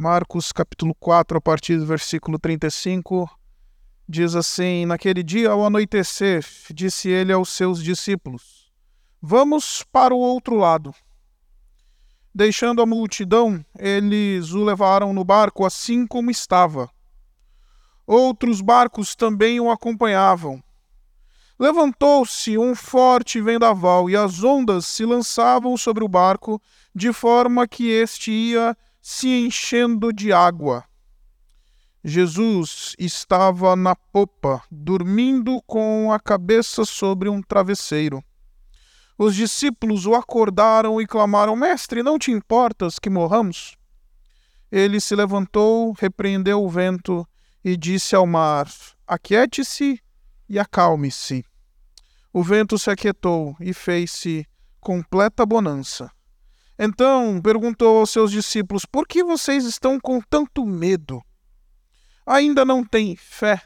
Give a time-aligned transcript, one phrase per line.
[0.00, 3.28] Marcos capítulo 4, a partir do versículo 35,
[4.08, 6.42] diz assim: Naquele dia, ao anoitecer,
[6.72, 8.72] disse ele aos seus discípulos:
[9.20, 10.94] Vamos para o outro lado.
[12.34, 16.88] Deixando a multidão, eles o levaram no barco assim como estava.
[18.06, 20.64] Outros barcos também o acompanhavam.
[21.58, 26.58] Levantou-se um forte vendaval e as ondas se lançavam sobre o barco,
[26.94, 30.84] de forma que este ia se enchendo de água.
[32.02, 38.24] Jesus estava na popa, dormindo com a cabeça sobre um travesseiro.
[39.18, 43.76] Os discípulos o acordaram e clamaram: Mestre, não te importas que morramos?
[44.72, 47.26] Ele se levantou, repreendeu o vento
[47.62, 48.66] e disse ao mar:
[49.06, 50.00] Aquiete-se
[50.48, 51.44] e acalme-se.
[52.32, 54.46] O vento se aquietou e fez-se
[54.80, 56.10] completa bonança.
[56.82, 61.22] Então perguntou aos seus discípulos: Por que vocês estão com tanto medo?
[62.26, 63.62] Ainda não têm fé?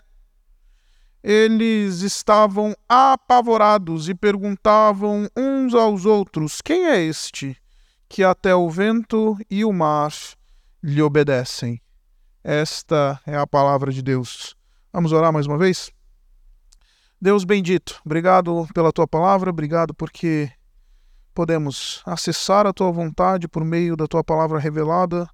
[1.25, 7.57] eles estavam apavorados e perguntavam uns aos outros: Quem é este
[8.07, 10.13] que até o vento e o mar
[10.83, 11.81] lhe obedecem?
[12.45, 14.55] Esta é a palavra de Deus.
[14.93, 15.91] Vamos orar mais uma vez?
[17.19, 20.53] Deus bendito, obrigado pela tua palavra, obrigado porque
[21.35, 25.29] podemos acessar a tua vontade por meio da tua palavra revelada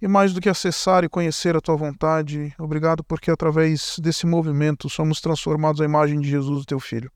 [0.00, 4.88] e mais do que acessar e conhecer a tua vontade, obrigado porque através desse movimento
[4.88, 7.10] somos transformados à imagem de Jesus, teu filho.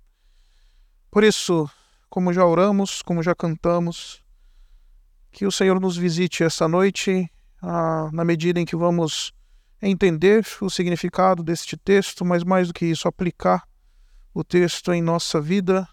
[1.09, 1.71] Por isso,
[2.11, 4.21] como já oramos, como já cantamos,
[5.31, 7.31] que o Senhor nos visite essa noite,
[7.63, 9.33] ah, na medida em que vamos
[9.81, 13.63] entender o significado deste texto, mas mais do que isso, aplicar
[14.35, 15.89] o texto em nossa vida,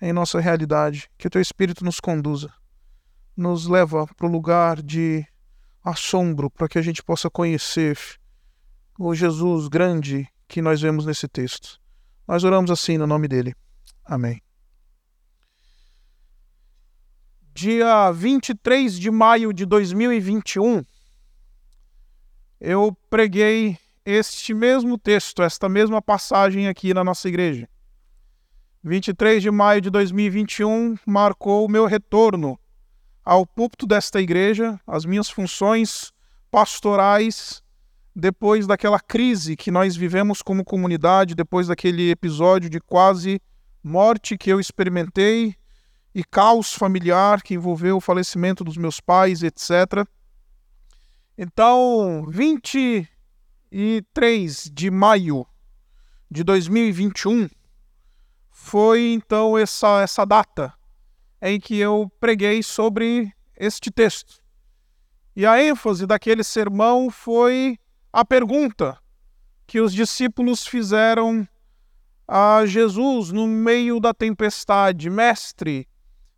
[0.00, 1.10] em nossa realidade.
[1.16, 2.52] Que o teu Espírito nos conduza,
[3.36, 5.26] nos leva para o lugar de
[5.82, 7.98] assombro para que a gente possa conhecer
[8.98, 11.80] o Jesus grande que nós vemos nesse texto.
[12.26, 13.54] Nós oramos assim no nome dele.
[14.04, 14.40] Amém.
[17.52, 20.82] Dia 23 de maio de 2021,
[22.60, 27.68] eu preguei este mesmo texto, esta mesma passagem aqui na nossa igreja.
[28.84, 32.60] 23 de maio de 2021 marcou o meu retorno
[33.24, 36.12] ao púlpito desta igreja, as minhas funções
[36.50, 37.62] pastorais,
[38.14, 43.40] depois daquela crise que nós vivemos como comunidade, depois daquele episódio de quase
[43.82, 45.54] morte que eu experimentei
[46.14, 50.06] e caos familiar que envolveu o falecimento dos meus pais, etc.
[51.38, 55.46] Então, 23 de maio
[56.30, 57.48] de 2021
[58.56, 60.72] foi então essa, essa data
[61.42, 64.40] em que eu preguei sobre este texto.
[65.34, 67.76] E a ênfase daquele sermão foi
[68.12, 68.96] a pergunta
[69.66, 71.46] que os discípulos fizeram
[72.28, 75.88] a Jesus no meio da tempestade: Mestre,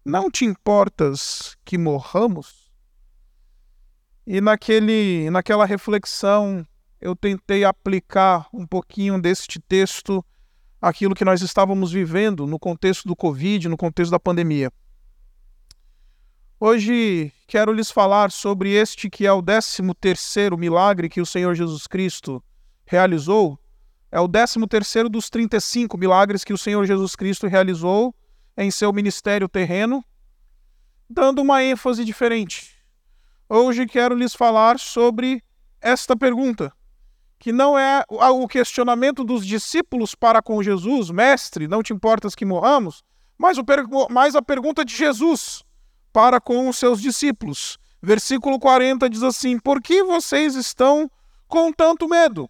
[0.02, 2.72] não te importas que morramos?
[4.26, 6.66] E naquele, naquela reflexão
[6.98, 10.24] eu tentei aplicar um pouquinho deste texto
[10.80, 14.70] aquilo que nós estávamos vivendo no contexto do Covid, no contexto da pandemia.
[16.58, 21.54] Hoje quero lhes falar sobre este que é o décimo terceiro milagre que o Senhor
[21.54, 22.42] Jesus Cristo
[22.86, 23.58] realizou.
[24.10, 28.14] É o décimo terceiro dos 35 milagres que o Senhor Jesus Cristo realizou
[28.56, 30.02] em seu ministério terreno,
[31.10, 32.74] dando uma ênfase diferente.
[33.48, 35.42] Hoje quero lhes falar sobre
[35.80, 36.72] esta pergunta,
[37.38, 42.44] que não é o questionamento dos discípulos para com Jesus, mestre, não te importas que
[42.44, 43.04] morramos,
[43.38, 43.58] mas,
[44.10, 45.62] mas a pergunta de Jesus
[46.12, 47.78] para com os seus discípulos.
[48.00, 51.10] Versículo 40 diz assim: Por que vocês estão
[51.46, 52.48] com tanto medo?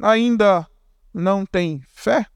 [0.00, 0.66] Ainda
[1.12, 2.26] não têm fé?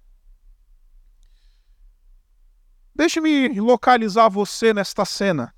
[2.94, 5.54] Deixe-me localizar você nesta cena.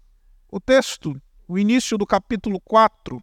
[0.48, 3.22] O texto, o início do capítulo 4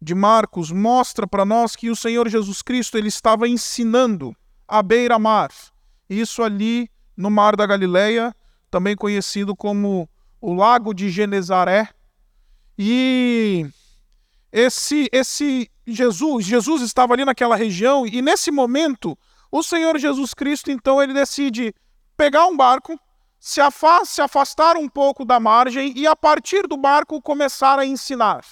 [0.00, 4.34] de Marcos, mostra para nós que o Senhor Jesus Cristo ele estava ensinando
[4.66, 5.50] à beira-mar.
[6.08, 8.34] Isso ali no Mar da Galileia,
[8.70, 10.08] também conhecido como
[10.40, 11.88] o lago de Genezaré.
[12.78, 13.66] E
[14.52, 19.18] esse esse Jesus, Jesus estava ali naquela região e nesse momento
[19.50, 21.74] o Senhor Jesus Cristo então ele decide
[22.16, 22.98] pegar um barco,
[23.40, 23.60] se,
[24.04, 28.44] se afastar um pouco da margem e a partir do barco começar a ensinar.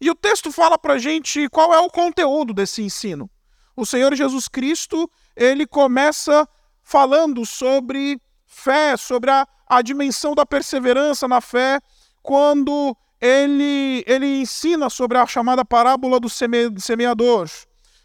[0.00, 3.30] E o texto fala para gente qual é o conteúdo desse ensino.
[3.76, 6.48] O Senhor Jesus Cristo ele começa
[6.82, 11.80] falando sobre fé, sobre a, a dimensão da perseverança na fé,
[12.22, 17.48] quando ele, ele ensina sobre a chamada parábola do seme, semeador.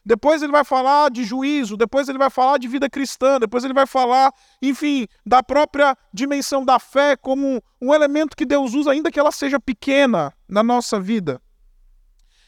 [0.03, 3.74] Depois ele vai falar de juízo, depois ele vai falar de vida cristã, depois ele
[3.74, 9.12] vai falar, enfim, da própria dimensão da fé como um elemento que Deus usa, ainda
[9.12, 11.39] que ela seja pequena na nossa vida.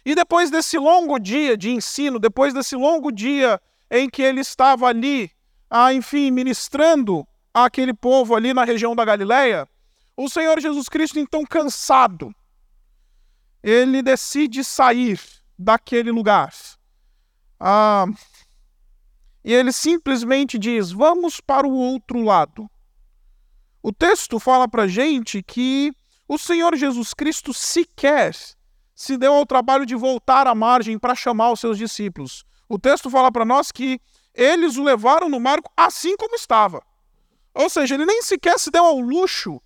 [0.06, 4.88] E depois desse longo dia de ensino, depois desse longo dia em que ele estava
[4.88, 5.31] ali,
[5.69, 9.68] ah, enfim, ministrando àquele povo ali na região da Galileia,
[10.15, 12.33] o Senhor Jesus Cristo, então cansado,
[13.62, 15.19] ele decide sair
[15.57, 16.53] daquele lugar.
[17.59, 18.06] Ah,
[19.44, 22.69] e ele simplesmente diz: vamos para o outro lado.
[23.83, 25.92] O texto fala para gente que
[26.27, 28.36] o Senhor Jesus Cristo sequer
[29.01, 32.45] se deu ao trabalho de voltar à margem para chamar os seus discípulos.
[32.69, 34.00] O texto fala para nós que
[34.31, 36.83] eles o levaram no marco assim como estava.
[37.51, 39.59] Ou seja, ele nem sequer se deu ao luxo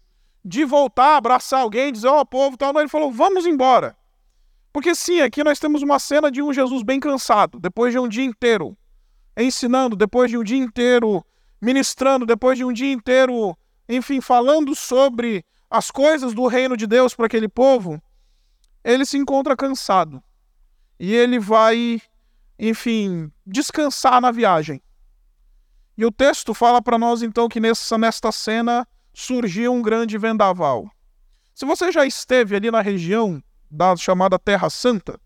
[0.43, 2.71] de voltar, abraçar alguém, dizer, ó, oh, povo, tal.
[2.71, 3.97] Não, ele falou, vamos embora.
[4.71, 8.07] Porque sim, aqui nós temos uma cena de um Jesus bem cansado, depois de um
[8.07, 8.77] dia inteiro
[9.37, 11.21] ensinando, depois de um dia inteiro
[11.61, 13.53] ministrando, depois de um dia inteiro,
[13.89, 18.01] enfim, falando sobre as coisas do reino de Deus para aquele povo
[18.85, 20.23] ele se encontra cansado.
[20.99, 21.99] E ele vai,
[22.57, 24.79] enfim, descansar na viagem.
[25.97, 30.87] E o texto fala para nós então que nessa, nesta cena surgiu um grande vendaval.
[31.55, 33.41] Se você já esteve ali na região
[33.71, 35.19] da chamada Terra Santa,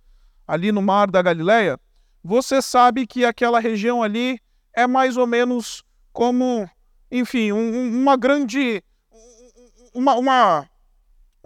[0.48, 1.78] ali no mar da Galileia,
[2.24, 4.40] você sabe que aquela região ali
[4.74, 5.84] é mais ou menos
[6.14, 6.70] como,
[7.12, 8.82] enfim, um, uma grande.
[9.94, 10.70] Uma, uma,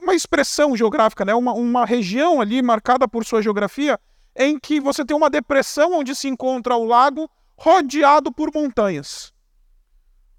[0.03, 1.33] uma expressão geográfica, né?
[1.33, 3.99] uma, uma região ali marcada por sua geografia,
[4.35, 9.31] em que você tem uma depressão onde se encontra o lago rodeado por montanhas.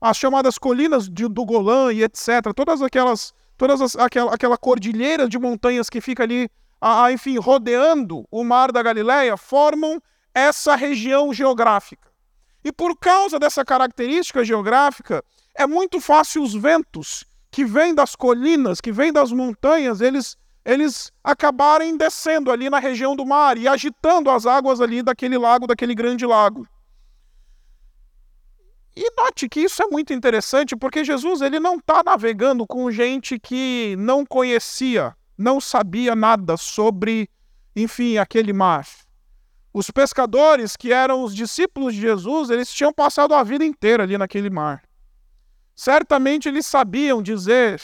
[0.00, 2.52] As chamadas colinas de, do Golã e etc.
[2.54, 3.32] Todas aquelas.
[3.56, 6.50] Todas as, aquela, aquela cordilheira de montanhas que fica ali,
[6.80, 10.02] a, a, enfim, rodeando o mar da Galileia, formam
[10.34, 12.10] essa região geográfica.
[12.64, 15.24] E por causa dessa característica geográfica,
[15.54, 21.12] é muito fácil os ventos que vêm das colinas, que vêm das montanhas, eles, eles
[21.22, 25.94] acabarem descendo ali na região do mar e agitando as águas ali daquele lago, daquele
[25.94, 26.66] grande lago.
[28.96, 33.38] E note que isso é muito interessante, porque Jesus ele não está navegando com gente
[33.38, 37.30] que não conhecia, não sabia nada sobre,
[37.76, 38.84] enfim, aquele mar.
[39.72, 44.18] Os pescadores, que eram os discípulos de Jesus, eles tinham passado a vida inteira ali
[44.18, 44.82] naquele mar.
[45.74, 47.80] Certamente eles sabiam dizer,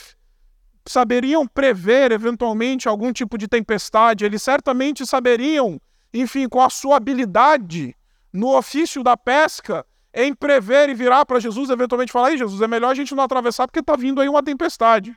[0.86, 5.80] saberiam prever eventualmente algum tipo de tempestade, eles certamente saberiam,
[6.14, 7.96] enfim, com a sua habilidade
[8.32, 9.84] no ofício da pesca,
[10.14, 13.66] em prever e virar para Jesus eventualmente falar: Jesus, é melhor a gente não atravessar
[13.66, 15.16] porque está vindo aí uma tempestade.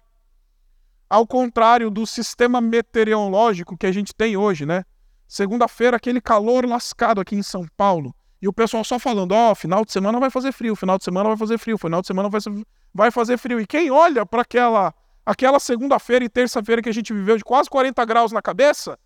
[1.09, 4.83] Ao contrário do sistema meteorológico que a gente tem hoje, né?
[5.27, 8.15] Segunda-feira, aquele calor lascado aqui em São Paulo.
[8.43, 11.05] E o pessoal só falando, ó, oh, final de semana vai fazer frio, final de
[11.05, 12.41] semana vai fazer frio, final de semana vai,
[12.93, 13.57] vai fazer frio.
[13.57, 14.93] E quem olha para aquela,
[15.25, 18.99] aquela segunda-feira e terça-feira que a gente viveu de quase 40 graus na cabeça,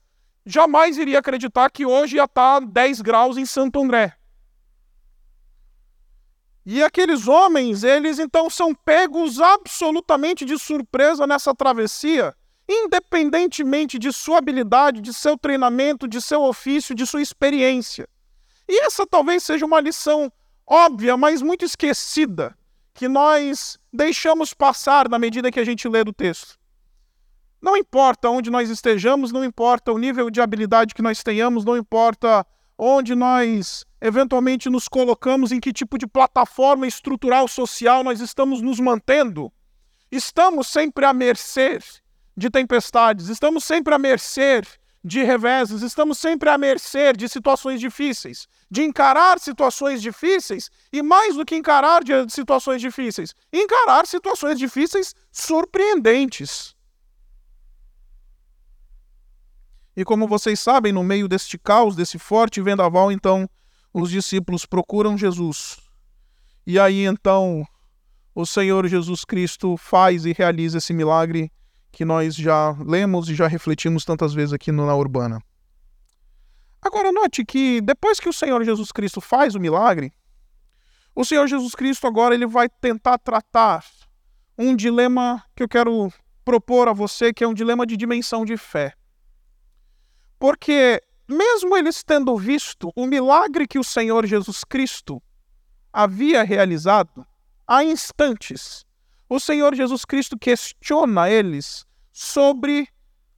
[0.44, 4.18] jamais iria acreditar que hoje ia estar tá 10 graus em Santo André.
[6.66, 12.36] E aqueles homens, eles então são pegos absolutamente de surpresa nessa travessia,
[12.68, 18.10] independentemente de sua habilidade, de seu treinamento, de seu ofício, de sua experiência.
[18.68, 20.32] E essa talvez seja uma lição
[20.66, 22.58] óbvia, mas muito esquecida,
[22.94, 26.58] que nós deixamos passar na medida que a gente lê do texto.
[27.62, 31.78] Não importa onde nós estejamos, não importa o nível de habilidade que nós tenhamos, não
[31.78, 32.46] importa
[32.78, 38.80] onde nós eventualmente nos colocamos, em que tipo de plataforma estrutural social nós estamos nos
[38.80, 39.52] mantendo.
[40.12, 41.80] Estamos sempre à mercê
[42.36, 44.62] de tempestades, estamos sempre à mercê
[45.04, 51.36] de reveses, estamos sempre à mercê de situações difíceis, de encarar situações difíceis e, mais
[51.36, 56.76] do que encarar situações difíceis, encarar situações difíceis surpreendentes.
[59.96, 63.50] E como vocês sabem, no meio deste caos, desse forte vendaval, então,
[63.92, 65.78] os discípulos procuram Jesus.
[66.66, 67.66] E aí, então,
[68.36, 71.52] o Senhor Jesus Cristo faz e realiza esse milagre
[71.92, 75.42] que nós já lemos e já refletimos tantas vezes aqui Na Urbana.
[76.82, 80.14] Agora, note que depois que o Senhor Jesus Cristo faz o milagre,
[81.16, 83.84] o Senhor Jesus Cristo agora ele vai tentar tratar
[84.58, 86.12] um dilema que eu quero
[86.46, 88.94] propor a você, que é um dilema de dimensão de fé.
[90.40, 95.22] Porque, mesmo eles tendo visto o milagre que o Senhor Jesus Cristo
[95.92, 97.26] havia realizado,
[97.68, 98.86] há instantes,
[99.28, 102.88] o Senhor Jesus Cristo questiona eles sobre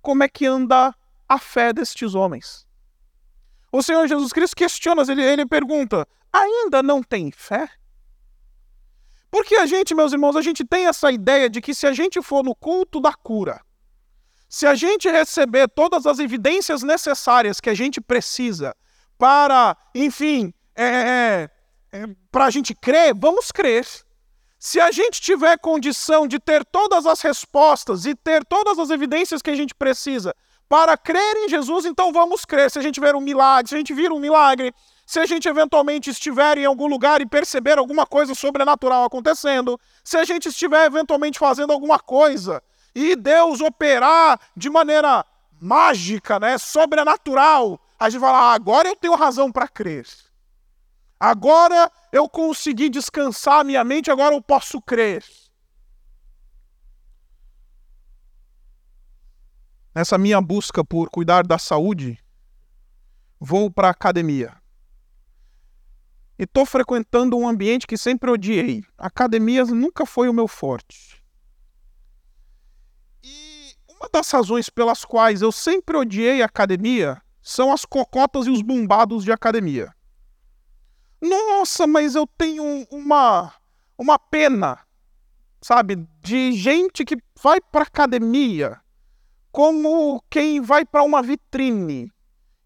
[0.02, 0.94] como é que anda
[1.28, 2.69] a fé destes homens.
[3.72, 7.70] O Senhor Jesus Cristo questiona, ele, ele pergunta: ainda não tem fé?
[9.32, 12.22] Porque a gente, meus irmãos, a gente tem essa ideia de que se a gente
[12.22, 13.62] for no culto da cura,
[14.48, 18.76] se a gente receber todas as evidências necessárias que a gente precisa
[19.18, 21.50] para, enfim, é, é,
[21.92, 23.86] é, para a gente crer, vamos crer.
[24.58, 29.42] Se a gente tiver condição de ter todas as respostas e ter todas as evidências
[29.42, 30.36] que a gente precisa
[30.70, 32.70] para crer em Jesus, então vamos crer.
[32.70, 34.72] Se a gente ver um milagre, se a gente vir um milagre,
[35.06, 40.16] se a gente eventualmente estiver em algum lugar e perceber alguma coisa sobrenatural acontecendo, se
[40.16, 42.62] a gente estiver eventualmente fazendo alguma coisa
[42.94, 45.26] e Deus operar de maneira
[45.60, 50.06] mágica, né, sobrenatural, a gente fala, ah, agora eu tenho razão para crer.
[51.20, 55.24] Agora eu consegui descansar minha mente, agora eu posso crer.
[59.94, 62.20] Nessa minha busca por cuidar da saúde,
[63.40, 64.56] vou para a academia.
[66.38, 68.84] E estou frequentando um ambiente que sempre odiei.
[68.98, 71.22] Academias nunca foi o meu forte.
[73.90, 79.26] Uma das razões pelas quais eu sempre odiei academia são as cocotas e os bombados
[79.26, 79.94] de academia.
[81.22, 83.54] Nossa, mas eu tenho uma
[83.98, 84.80] uma pena,
[85.62, 88.80] sabe, de gente que vai para academia
[89.52, 92.12] como quem vai para uma vitrine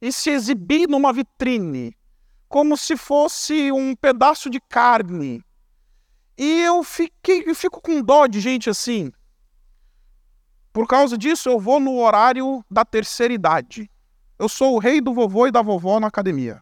[0.01, 1.95] e se exibir numa vitrine,
[2.49, 5.43] como se fosse um pedaço de carne.
[6.37, 9.11] E eu fiquei, eu fico com dó de gente assim.
[10.73, 13.89] Por causa disso, eu vou no horário da terceira idade.
[14.37, 16.61] Eu sou o rei do vovô e da vovó na academia.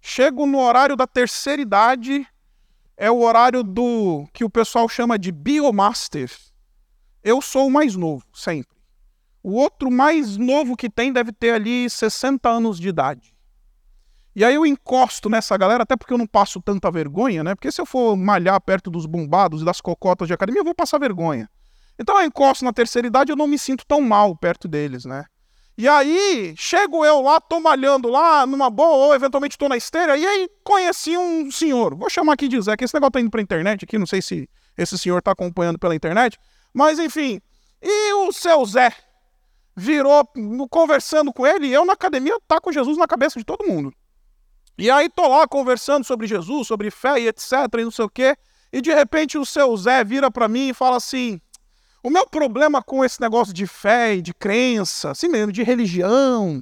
[0.00, 2.26] Chego no horário da terceira idade,
[2.96, 6.32] é o horário do que o pessoal chama de biomaster.
[7.22, 8.81] Eu sou o mais novo, sempre.
[9.42, 13.34] O outro mais novo que tem deve ter ali 60 anos de idade.
[14.34, 17.54] E aí eu encosto nessa galera, até porque eu não passo tanta vergonha, né?
[17.54, 20.74] Porque se eu for malhar perto dos bombados e das cocotas de academia, eu vou
[20.74, 21.50] passar vergonha.
[21.98, 25.26] Então eu encosto na terceira idade, eu não me sinto tão mal perto deles, né?
[25.76, 30.16] E aí, chego eu lá, tô malhando lá, numa boa, ou eventualmente tô na esteira,
[30.16, 33.30] e aí conheci um senhor, vou chamar aqui de Zé, que esse negócio tá indo
[33.30, 36.38] pra internet aqui, não sei se esse senhor tá acompanhando pela internet,
[36.74, 37.40] mas enfim.
[37.80, 38.92] E o seu Zé
[39.76, 40.26] virou,
[40.70, 43.92] conversando com ele, e eu na academia tá com Jesus na cabeça de todo mundo.
[44.78, 48.10] E aí tô lá conversando sobre Jesus, sobre fé e etc, e não sei o
[48.10, 48.36] quê,
[48.72, 51.40] e de repente o seu Zé vira para mim e fala assim:
[52.02, 56.60] o meu problema com esse negócio de fé e de crença, assim mesmo, de religião,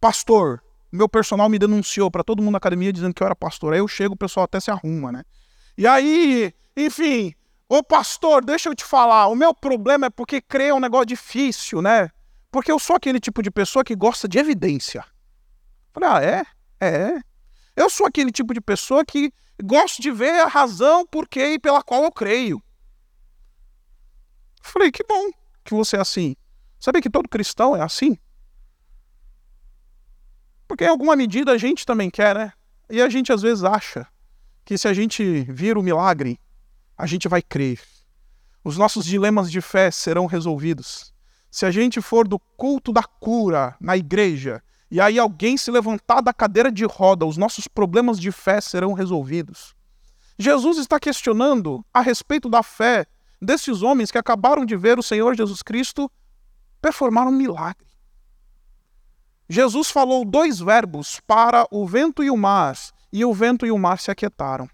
[0.00, 3.72] pastor, meu personal me denunciou para todo mundo na academia dizendo que eu era pastor.
[3.72, 5.22] Aí eu chego, o pessoal até se arruma, né?
[5.76, 7.34] E aí, enfim,
[7.68, 11.06] ô pastor, deixa eu te falar, o meu problema é porque crer é um negócio
[11.06, 12.10] difícil, né?
[12.54, 15.04] Porque eu sou aquele tipo de pessoa que gosta de evidência.
[15.92, 16.86] Falei, ah, é?
[16.86, 17.20] É.
[17.74, 21.58] Eu sou aquele tipo de pessoa que gosto de ver a razão por que e
[21.58, 22.62] pela qual eu creio.
[24.62, 25.32] Falei, que bom
[25.64, 26.36] que você é assim.
[26.78, 28.16] Sabia que todo cristão é assim?
[30.68, 32.52] Porque em alguma medida a gente também quer, né?
[32.88, 34.06] E a gente às vezes acha
[34.64, 36.38] que se a gente vir o milagre,
[36.96, 37.80] a gente vai crer.
[38.62, 41.13] Os nossos dilemas de fé serão resolvidos.
[41.54, 46.20] Se a gente for do culto da cura na igreja e aí alguém se levantar
[46.20, 49.72] da cadeira de roda, os nossos problemas de fé serão resolvidos.
[50.36, 53.06] Jesus está questionando a respeito da fé
[53.40, 56.10] desses homens que acabaram de ver o Senhor Jesus Cristo
[56.82, 57.86] performar um milagre.
[59.48, 62.76] Jesus falou dois verbos para o vento e o mar,
[63.12, 64.68] e o vento e o mar se aquietaram.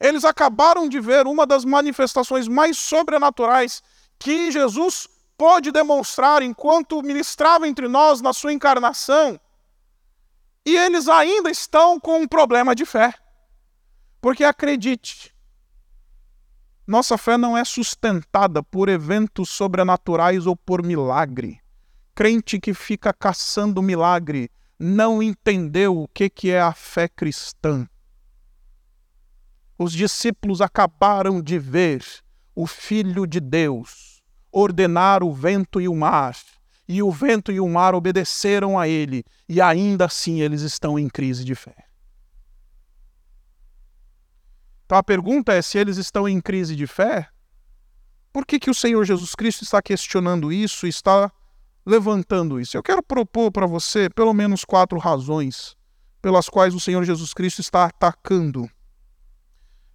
[0.00, 3.82] Eles acabaram de ver uma das manifestações mais sobrenaturais
[4.18, 9.38] que Jesus pôde demonstrar enquanto ministrava entre nós na sua encarnação.
[10.66, 13.12] E eles ainda estão com um problema de fé.
[14.20, 15.34] Porque acredite,
[16.86, 21.60] nossa fé não é sustentada por eventos sobrenaturais ou por milagre.
[22.14, 27.88] Crente que fica caçando milagre não entendeu o que, que é a fé cristã.
[29.78, 32.04] Os discípulos acabaram de ver
[32.54, 34.13] o Filho de Deus
[34.54, 36.36] ordenar o vento e o mar,
[36.88, 41.08] e o vento e o mar obedeceram a ele, e ainda assim eles estão em
[41.08, 41.74] crise de fé.
[44.86, 47.28] Então a pergunta é se eles estão em crise de fé.
[48.32, 51.32] Por que, que o Senhor Jesus Cristo está questionando isso, está
[51.84, 52.76] levantando isso?
[52.76, 55.76] Eu quero propor para você pelo menos quatro razões
[56.20, 58.70] pelas quais o Senhor Jesus Cristo está atacando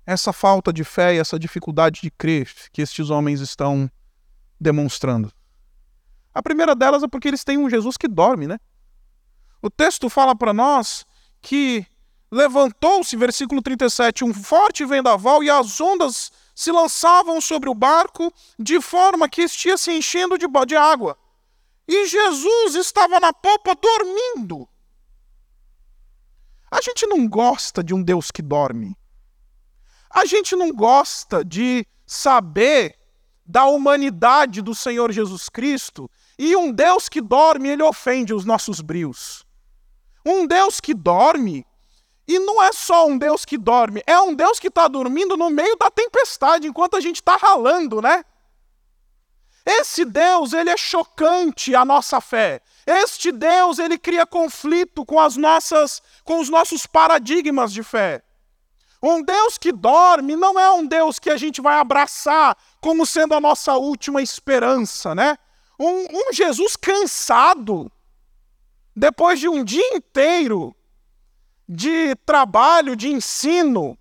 [0.05, 3.89] essa falta de fé e essa dificuldade de crer que estes homens estão
[4.59, 5.31] demonstrando.
[6.33, 8.59] A primeira delas é porque eles têm um Jesus que dorme, né?
[9.61, 11.05] O texto fala para nós
[11.41, 11.85] que
[12.31, 18.81] levantou-se, versículo 37, um forte vendaval e as ondas se lançavam sobre o barco de
[18.81, 21.17] forma que estia se enchendo de, de água.
[21.87, 24.67] E Jesus estava na popa dormindo.
[26.69, 28.95] A gente não gosta de um Deus que dorme.
[30.09, 32.98] A gente não gosta de saber
[33.49, 38.79] da humanidade do Senhor Jesus Cristo e um Deus que dorme, ele ofende os nossos
[38.79, 39.43] brios.
[40.23, 41.65] Um Deus que dorme,
[42.27, 45.49] e não é só um Deus que dorme, é um Deus que está dormindo no
[45.49, 48.23] meio da tempestade, enquanto a gente está ralando, né?
[49.65, 52.61] Esse Deus, ele é chocante à nossa fé.
[52.85, 58.23] Este Deus, ele cria conflito com as nossas com os nossos paradigmas de fé.
[59.01, 63.33] Um Deus que dorme não é um Deus que a gente vai abraçar como sendo
[63.33, 65.37] a nossa última esperança, né?
[65.79, 67.91] Um, um Jesus cansado,
[68.95, 70.75] depois de um dia inteiro
[71.67, 73.97] de trabalho, de ensino,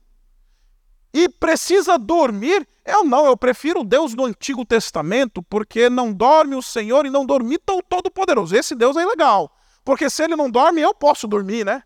[1.12, 6.54] e precisa dormir, eu não, eu prefiro o Deus do Antigo Testamento, porque não dorme
[6.54, 8.56] o Senhor e não dormita o Todo-Poderoso.
[8.56, 9.54] Esse Deus é legal,
[9.84, 11.82] porque se ele não dorme, eu posso dormir, né?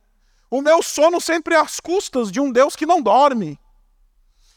[0.51, 3.59] O meu sono sempre às custas de um Deus que não dorme.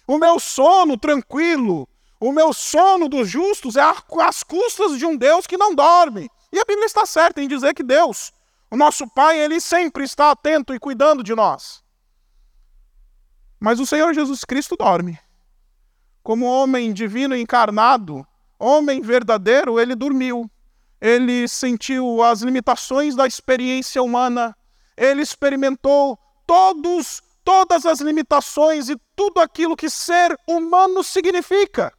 [0.07, 1.87] O meu sono tranquilo,
[2.27, 6.29] o meu sono dos justos é às custas de um Deus que não dorme.
[6.51, 8.33] E a Bíblia está certa em dizer que Deus
[8.69, 11.83] o nosso Pai, ele sempre está atento e cuidando de nós.
[13.59, 15.17] Mas o Senhor Jesus Cristo dorme.
[16.23, 18.25] Como homem divino encarnado,
[18.59, 20.49] homem verdadeiro, ele dormiu.
[20.99, 24.55] Ele sentiu as limitações da experiência humana.
[24.97, 31.93] Ele experimentou todos todas as limitações e tudo aquilo que ser humano significa.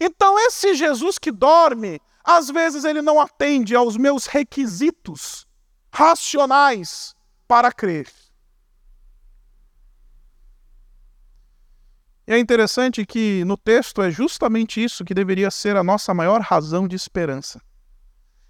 [0.00, 5.46] Então esse Jesus que dorme, às vezes ele não atende aos meus requisitos
[5.92, 7.14] racionais
[7.46, 8.10] para crer.
[12.26, 16.40] E é interessante que no texto é justamente isso que deveria ser a nossa maior
[16.40, 17.62] razão de esperança.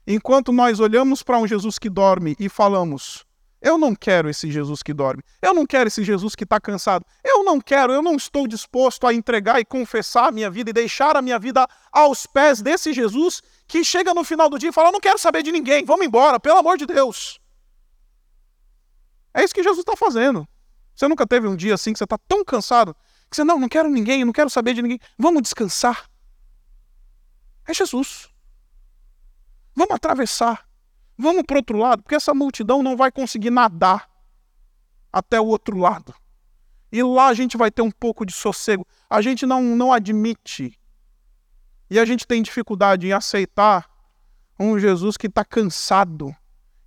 [0.06, 3.25] Enquanto nós olhamos para um Jesus que dorme e falamos,
[3.66, 7.04] eu não quero esse Jesus que dorme, eu não quero esse Jesus que está cansado,
[7.24, 10.72] eu não quero, eu não estou disposto a entregar e confessar a minha vida e
[10.72, 14.72] deixar a minha vida aos pés desse Jesus que chega no final do dia e
[14.72, 17.40] fala: não quero saber de ninguém, vamos embora, pelo amor de Deus.
[19.34, 20.46] É isso que Jesus está fazendo.
[20.94, 22.96] Você nunca teve um dia assim que você está tão cansado
[23.28, 26.08] que você, não, não quero ninguém, não quero saber de ninguém, vamos descansar.
[27.66, 28.28] É Jesus.
[29.74, 30.65] Vamos atravessar.
[31.18, 34.08] Vamos para o outro lado, porque essa multidão não vai conseguir nadar
[35.12, 36.14] até o outro lado.
[36.92, 38.86] E lá a gente vai ter um pouco de sossego.
[39.08, 40.78] A gente não, não admite.
[41.88, 43.88] E a gente tem dificuldade em aceitar
[44.58, 46.34] um Jesus que está cansado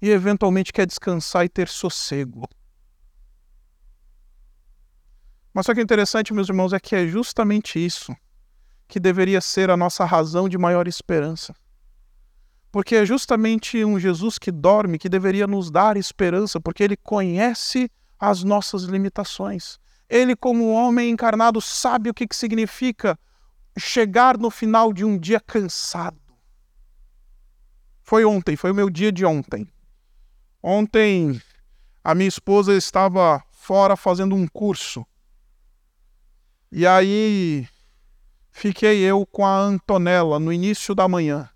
[0.01, 2.47] e eventualmente quer descansar e ter sossego.
[5.53, 8.15] Mas só que interessante, meus irmãos, é que é justamente isso
[8.87, 11.53] que deveria ser a nossa razão de maior esperança.
[12.71, 17.89] Porque é justamente um Jesus que dorme que deveria nos dar esperança, porque ele conhece
[18.19, 19.79] as nossas limitações.
[20.07, 23.17] Ele, como homem encarnado, sabe o que, que significa
[23.77, 26.19] chegar no final de um dia cansado.
[28.01, 29.67] Foi ontem, foi o meu dia de ontem.
[30.61, 31.41] Ontem
[32.03, 35.05] a minha esposa estava fora fazendo um curso.
[36.71, 37.67] E aí
[38.51, 41.49] fiquei eu com a Antonella no início da manhã.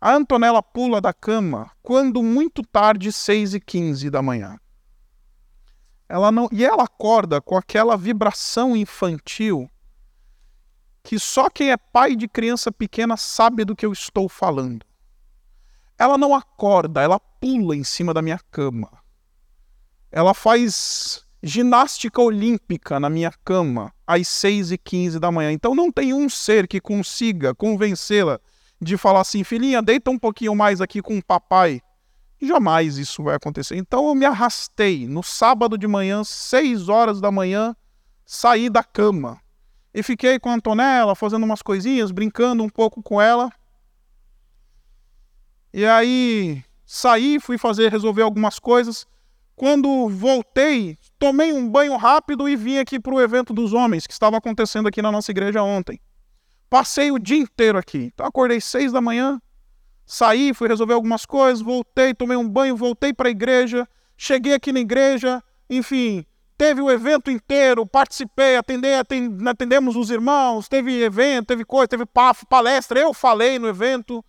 [0.00, 4.58] A Antonella pula da cama quando muito tarde, 6 e 15 da manhã.
[6.08, 9.68] Ela não, e ela acorda com aquela vibração infantil
[11.02, 14.84] que só quem é pai de criança pequena sabe do que eu estou falando.
[15.98, 18.90] Ela não acorda, ela pula em cima da minha cama.
[20.12, 25.50] Ela faz ginástica olímpica na minha cama às 6 e 15 da manhã.
[25.50, 28.40] Então não tem um ser que consiga convencê-la
[28.80, 31.80] de falar assim, filhinha, deita um pouquinho mais aqui com o papai.
[32.40, 33.76] Jamais isso vai acontecer.
[33.76, 37.74] Então eu me arrastei no sábado de manhã, 6 horas da manhã,
[38.24, 39.40] saí da cama.
[39.92, 43.50] E fiquei com a Antonella fazendo umas coisinhas, brincando um pouco com ela.
[45.72, 49.06] E aí saí, fui fazer, resolver algumas coisas.
[49.56, 54.12] Quando voltei, tomei um banho rápido e vim aqui para o evento dos homens que
[54.12, 56.00] estava acontecendo aqui na nossa igreja ontem.
[56.70, 58.10] Passei o dia inteiro aqui.
[58.12, 59.40] Então acordei seis da manhã,
[60.04, 64.72] saí, fui resolver algumas coisas, voltei, tomei um banho, voltei para a igreja, cheguei aqui
[64.72, 66.24] na igreja, enfim,
[66.56, 72.04] teve o evento inteiro, participei, atendei, atendemos os irmãos, teve evento, teve coisa, teve
[72.48, 74.24] palestra, eu falei no evento.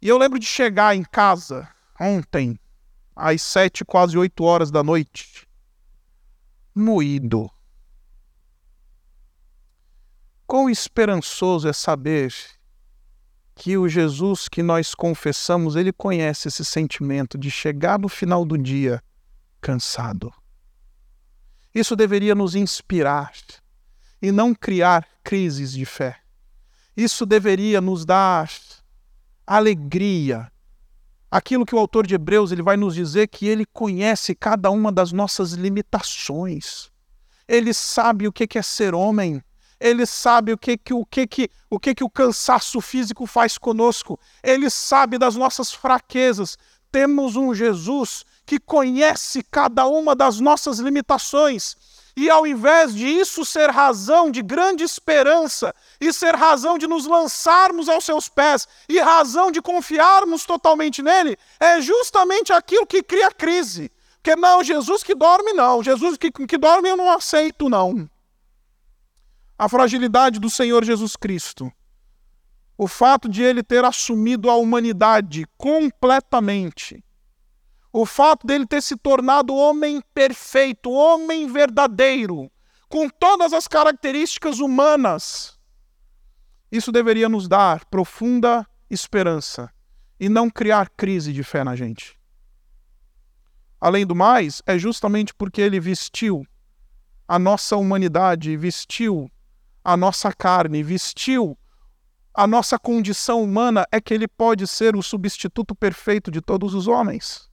[0.00, 1.68] E eu lembro de chegar em casa
[2.00, 2.58] ontem,
[3.14, 5.46] às sete, quase oito horas da noite,
[6.74, 7.48] moído.
[10.52, 12.30] Quão esperançoso é saber
[13.54, 18.58] que o Jesus que nós confessamos, ele conhece esse sentimento de chegar no final do
[18.58, 19.02] dia
[19.62, 20.30] cansado.
[21.74, 23.32] Isso deveria nos inspirar
[24.20, 26.18] e não criar crises de fé.
[26.94, 28.50] Isso deveria nos dar
[29.46, 30.52] alegria.
[31.30, 34.92] Aquilo que o autor de Hebreus ele vai nos dizer que ele conhece cada uma
[34.92, 36.90] das nossas limitações.
[37.48, 39.42] Ele sabe o que é ser homem.
[39.82, 43.58] Ele sabe o que que o que que o que que o cansaço físico faz
[43.58, 44.18] conosco.
[44.40, 46.56] Ele sabe das nossas fraquezas.
[46.92, 51.76] Temos um Jesus que conhece cada uma das nossas limitações.
[52.16, 57.06] E ao invés de isso ser razão de grande esperança, e ser razão de nos
[57.06, 63.30] lançarmos aos seus pés, e razão de confiarmos totalmente nele, é justamente aquilo que cria
[63.32, 63.90] crise.
[64.22, 65.82] Porque não, Jesus que dorme, não.
[65.82, 68.08] Jesus que, que dorme eu não aceito, não.
[69.62, 71.72] A fragilidade do Senhor Jesus Cristo.
[72.76, 77.04] O fato de ele ter assumido a humanidade completamente
[77.92, 82.50] o fato dele ter se tornado homem perfeito, homem verdadeiro,
[82.88, 85.58] com todas as características humanas,
[86.70, 89.70] isso deveria nos dar profunda esperança
[90.18, 92.18] e não criar crise de fé na gente.
[93.78, 96.46] Além do mais, é justamente porque ele vestiu
[97.28, 99.30] a nossa humanidade, vestiu
[99.84, 101.58] a nossa carne, vestiu
[102.34, 106.88] a nossa condição humana, é que ele pode ser o substituto perfeito de todos os
[106.88, 107.50] homens.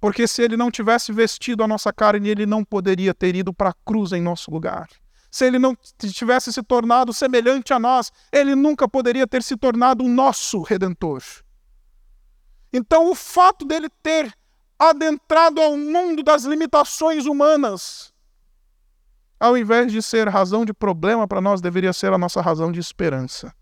[0.00, 3.70] Porque se ele não tivesse vestido a nossa carne, ele não poderia ter ido para
[3.70, 4.88] a cruz em nosso lugar.
[5.30, 10.04] Se ele não tivesse se tornado semelhante a nós, ele nunca poderia ter se tornado
[10.04, 11.22] o nosso redentor.
[12.72, 14.32] Então, o fato dele ter
[14.78, 18.13] adentrado ao mundo das limitações humanas,
[19.38, 22.80] ao invés de ser razão de problema para nós, deveria ser a nossa razão de
[22.80, 23.54] esperança.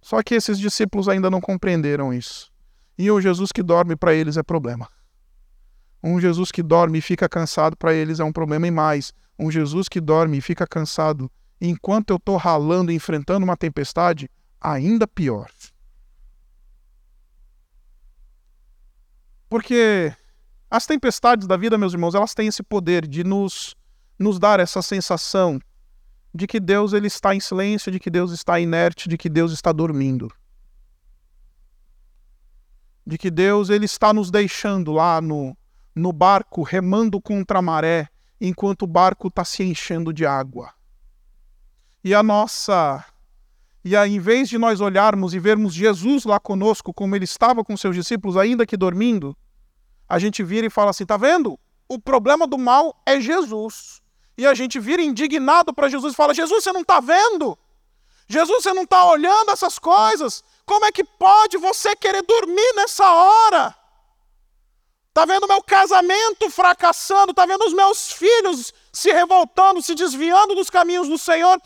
[0.00, 2.52] Só que esses discípulos ainda não compreenderam isso.
[2.96, 4.88] E o Jesus que dorme para eles é problema.
[6.02, 9.12] Um Jesus que dorme e fica cansado para eles é um problema em mais.
[9.38, 11.30] Um Jesus que dorme e fica cansado
[11.60, 14.30] enquanto eu estou ralando e enfrentando uma tempestade,
[14.60, 15.50] ainda pior.
[19.48, 20.12] Porque
[20.70, 23.74] as tempestades da vida, meus irmãos, elas têm esse poder de nos,
[24.18, 25.60] nos dar essa sensação
[26.34, 29.52] de que Deus ele está em silêncio, de que Deus está inerte, de que Deus
[29.52, 30.28] está dormindo.
[33.06, 35.56] De que Deus ele está nos deixando lá no,
[35.94, 38.08] no barco remando contra a maré,
[38.40, 40.72] enquanto o barco está se enchendo de água.
[42.02, 43.04] E a nossa.
[43.84, 47.62] E aí, em vez de nós olharmos e vermos Jesus lá conosco, como ele estava
[47.62, 49.36] com seus discípulos, ainda que dormindo,
[50.08, 51.58] a gente vira e fala assim: tá vendo?
[51.88, 54.02] O problema do mal é Jesus.
[54.36, 57.58] E a gente vira indignado para Jesus e fala: Jesus, você não está vendo?
[58.26, 60.42] Jesus, você não está olhando essas coisas?
[60.64, 63.76] Como é que pode você querer dormir nessa hora?
[65.08, 70.68] Está vendo meu casamento fracassando, está vendo os meus filhos se revoltando, se desviando dos
[70.68, 71.60] caminhos do Senhor.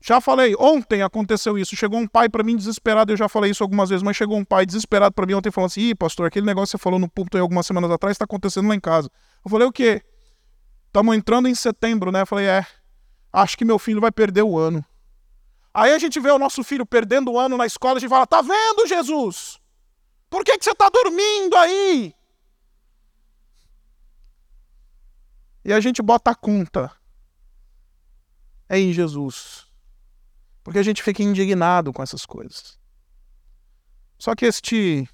[0.00, 1.74] Já falei, ontem aconteceu isso.
[1.74, 4.44] Chegou um pai para mim desesperado, eu já falei isso algumas vezes, mas chegou um
[4.44, 7.08] pai desesperado para mim ontem falando assim: Ih, pastor, aquele negócio que você falou no
[7.08, 9.10] púlpito aí algumas semanas atrás está acontecendo lá em casa.
[9.44, 10.02] Eu falei: O quê?
[10.90, 12.22] Estamos entrando em setembro, né?
[12.22, 12.66] Eu falei: É,
[13.32, 14.84] acho que meu filho vai perder o ano.
[15.72, 18.26] Aí a gente vê o nosso filho perdendo o ano na escola, a gente fala:
[18.26, 19.60] Tá vendo, Jesus?
[20.28, 22.12] Por que, que você está dormindo aí?
[25.64, 26.90] E a gente bota a conta
[28.68, 29.66] é em Jesus.
[30.64, 32.78] Porque a gente fica indignado com essas coisas.
[34.18, 35.08] Só que este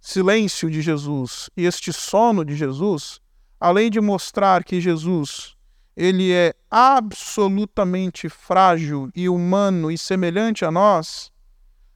[0.00, 3.20] silêncio de Jesus e este sono de Jesus,
[3.60, 5.54] além de mostrar que Jesus
[5.96, 11.30] ele é absolutamente frágil e humano e semelhante a nós,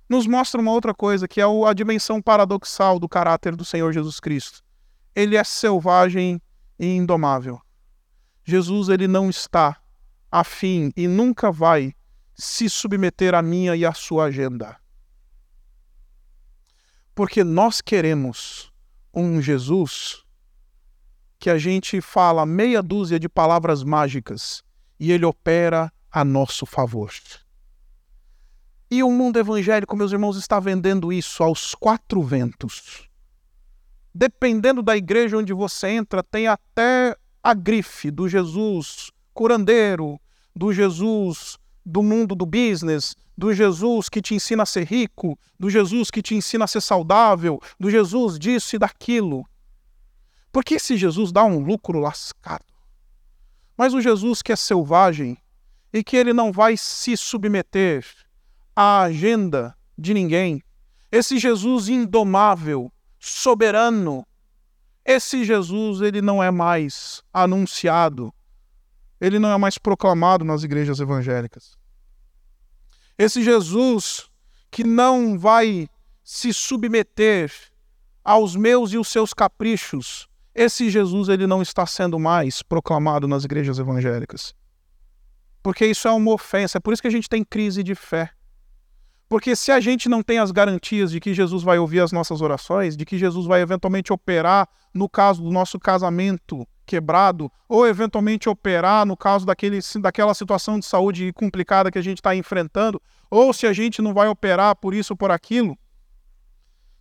[0.07, 4.21] nos mostra uma outra coisa, que é a dimensão paradoxal do caráter do Senhor Jesus
[4.21, 4.63] Cristo.
[5.15, 6.39] Ele é selvagem
[6.79, 7.59] e indomável.
[8.45, 9.81] Jesus ele não está
[10.31, 11.95] afim e nunca vai
[12.35, 14.77] se submeter à minha e à sua agenda.
[17.15, 18.73] Porque nós queremos
[19.15, 20.24] um Jesus
[21.45, 24.65] que a gente fala meia dúzia de palavras mágicas
[24.99, 27.13] e ele opera a nosso favor.
[28.91, 33.11] E o mundo evangélico, meus irmãos, está vendendo isso aos quatro ventos
[34.15, 40.21] dependendo da igreja onde você entra, tem até a grife do Jesus curandeiro,
[40.55, 45.69] do Jesus do mundo do business, do Jesus que te ensina a ser rico, do
[45.69, 49.45] Jesus que te ensina a ser saudável, do Jesus disso e daquilo.
[50.55, 52.73] Porque esse Jesus dá um lucro lascado.
[53.77, 55.37] Mas o Jesus que é selvagem
[55.93, 58.07] e que ele não vai se submeter
[58.75, 60.63] à agenda de ninguém,
[61.11, 64.25] esse Jesus indomável, soberano,
[65.05, 68.33] esse Jesus ele não é mais anunciado,
[69.21, 71.77] ele não é mais proclamado nas igrejas evangélicas.
[73.19, 74.31] Esse Jesus
[74.71, 75.89] que não vai
[76.23, 77.53] se submeter
[78.23, 83.45] aos meus e os seus caprichos, esse Jesus ele não está sendo mais proclamado nas
[83.45, 84.55] igrejas evangélicas.
[85.63, 88.31] Porque isso é uma ofensa, é por isso que a gente tem crise de fé.
[89.29, 92.41] Porque se a gente não tem as garantias de que Jesus vai ouvir as nossas
[92.41, 98.49] orações, de que Jesus vai eventualmente operar no caso do nosso casamento quebrado, ou eventualmente
[98.49, 103.53] operar no caso daquele, daquela situação de saúde complicada que a gente está enfrentando, ou
[103.53, 105.77] se a gente não vai operar por isso ou por aquilo,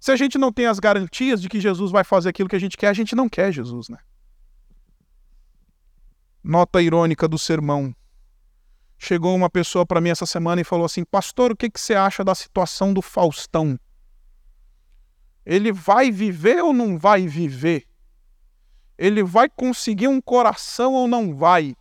[0.04, 2.60] se a gente não tem as garantias de que Jesus vai fazer aquilo que a
[2.60, 4.00] gente quer, a gente não quer Jesus, né?
[6.44, 7.96] Nota irônica do sermão
[8.98, 11.96] chegou uma pessoa para mim essa semana e falou assim: Pastor, o que, que você
[11.96, 13.80] acha da situação do Faustão?
[15.46, 17.88] Ele vai viver ou não vai viver?
[18.98, 21.78] Ele vai conseguir um coração ou não vai?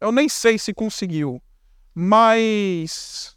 [0.00, 1.40] Eu nem sei se conseguiu,
[1.94, 3.35] mas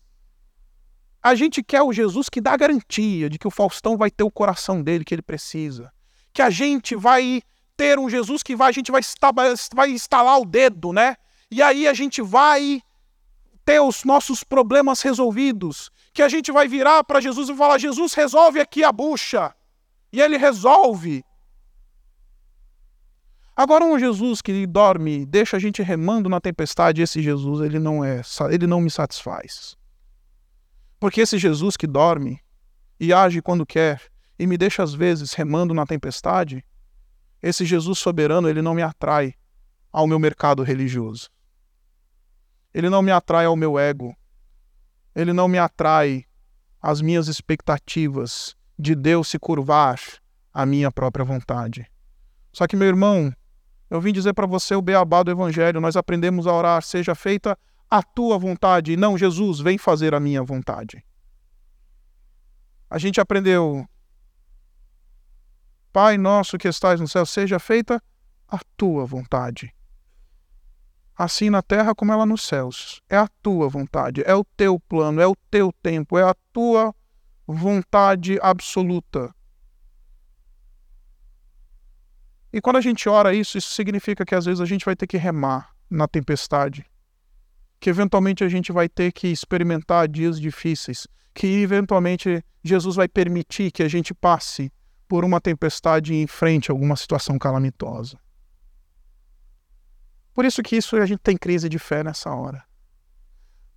[1.22, 4.32] a gente quer o Jesus que dá garantia de que o Faustão vai ter o
[4.32, 5.92] coração dele que ele precisa.
[6.34, 7.42] Que a gente vai
[7.76, 9.02] ter um Jesus que vai, a gente vai,
[9.74, 11.16] vai instalar o dedo, né?
[11.52, 12.82] e aí a gente vai
[13.66, 18.14] ter os nossos problemas resolvidos, que a gente vai virar para Jesus e falar: Jesus,
[18.14, 19.54] resolve aqui a bucha.
[20.12, 21.24] E ele resolve.
[23.56, 28.04] Agora um Jesus que dorme, deixa a gente remando na tempestade, esse Jesus, ele não
[28.04, 29.76] é, ele não me satisfaz.
[31.00, 32.42] Porque esse Jesus que dorme
[33.00, 34.02] e age quando quer
[34.38, 36.64] e me deixa às vezes remando na tempestade,
[37.42, 39.34] esse Jesus soberano, ele não me atrai
[39.92, 41.30] ao meu mercado religioso.
[42.74, 44.16] Ele não me atrai ao meu ego.
[45.16, 46.26] Ele não me atrai
[46.82, 50.00] às minhas expectativas de Deus se curvar
[50.54, 51.90] à minha própria vontade.
[52.52, 53.34] Só que, meu irmão,
[53.90, 55.82] eu vim dizer para você o beabá do Evangelho.
[55.82, 57.58] Nós aprendemos a orar, seja feita
[57.90, 61.04] a tua vontade, não Jesus, vem fazer a minha vontade.
[62.90, 63.88] A gente aprendeu,
[65.92, 68.02] Pai nosso que estás no céu, seja feita
[68.48, 69.74] a tua vontade
[71.20, 73.02] assim na terra como ela nos céus.
[73.10, 76.96] É a tua vontade, é o teu plano, é o teu tempo, é a tua
[77.46, 79.36] vontade absoluta.
[82.54, 85.08] E quando a gente ora isso, isso significa que às vezes a gente vai ter
[85.08, 86.86] que remar na tempestade,
[87.80, 93.72] que eventualmente a gente vai ter que experimentar dias difíceis, que eventualmente Jesus vai permitir
[93.72, 94.72] que a gente passe
[95.08, 98.20] por uma tempestade em frente a alguma situação calamitosa.
[100.34, 102.64] Por isso que isso a gente tem crise de fé nessa hora.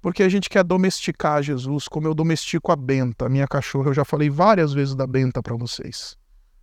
[0.00, 3.90] Porque a gente quer domesticar Jesus como eu domestico a Benta, minha cachorra.
[3.90, 6.16] Eu já falei várias vezes da Benta para vocês.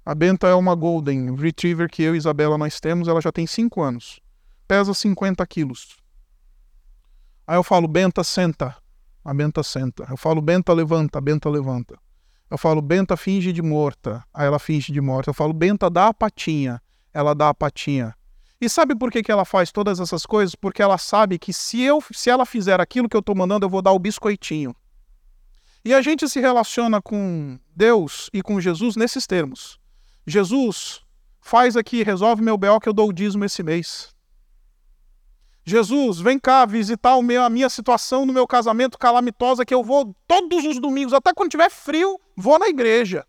[0.05, 3.07] A Benta é uma Golden Retriever que eu e Isabela nós temos.
[3.07, 4.19] Ela já tem 5 anos.
[4.67, 5.98] Pesa 50 quilos.
[7.49, 8.77] Aí eu falo, Benta, senta.
[9.25, 10.05] A Benta senta.
[10.07, 11.17] Eu falo, Benta, levanta.
[11.17, 11.97] A Benta levanta.
[12.47, 14.23] Eu falo, Benta, finge de morta.
[14.31, 15.31] Aí ela finge de morta.
[15.31, 16.79] Eu falo, Benta, dá a patinha.
[17.11, 18.13] Ela dá a patinha.
[18.61, 20.53] E sabe por que, que ela faz todas essas coisas?
[20.53, 23.69] Porque ela sabe que se, eu, se ela fizer aquilo que eu estou mandando, eu
[23.69, 24.75] vou dar o biscoitinho.
[25.83, 29.79] E a gente se relaciona com Deus e com Jesus nesses termos.
[30.27, 31.01] Jesus,
[31.41, 34.13] faz aqui, resolve meu BO que eu dou o dízimo esse mês.
[35.69, 39.83] Jesus, vem cá visitar o meu, a minha situação no meu casamento calamitosa que eu
[39.83, 43.25] vou todos os domingos, até quando tiver frio, vou na igreja.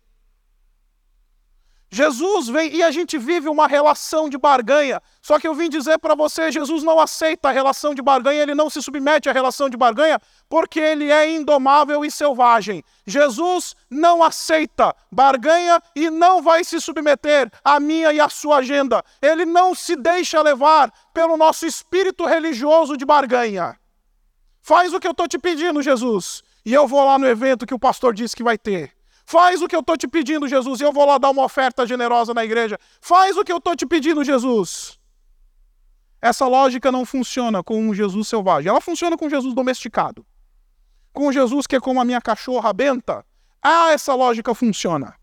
[1.93, 5.01] Jesus vem e a gente vive uma relação de barganha.
[5.21, 8.55] Só que eu vim dizer para você, Jesus não aceita a relação de barganha, ele
[8.55, 12.81] não se submete à relação de barganha, porque ele é indomável e selvagem.
[13.05, 19.03] Jesus não aceita barganha e não vai se submeter à minha e à sua agenda.
[19.21, 23.77] Ele não se deixa levar pelo nosso espírito religioso de barganha.
[24.61, 27.73] Faz o que eu estou te pedindo, Jesus, e eu vou lá no evento que
[27.73, 29.00] o pastor disse que vai ter.
[29.31, 31.87] Faz o que eu estou te pedindo, Jesus, e eu vou lá dar uma oferta
[31.87, 32.77] generosa na igreja.
[32.99, 34.99] Faz o que eu estou te pedindo, Jesus.
[36.21, 38.69] Essa lógica não funciona com um Jesus selvagem.
[38.69, 40.25] Ela funciona com um Jesus domesticado.
[41.13, 43.25] Com um Jesus que é como a minha cachorra benta.
[43.61, 45.15] Ah, essa lógica funciona.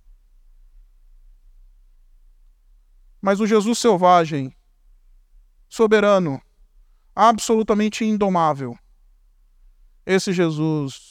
[3.21, 4.57] Mas o Jesus selvagem,
[5.69, 6.41] soberano,
[7.15, 8.75] absolutamente indomável,
[10.07, 11.08] esse Jesus,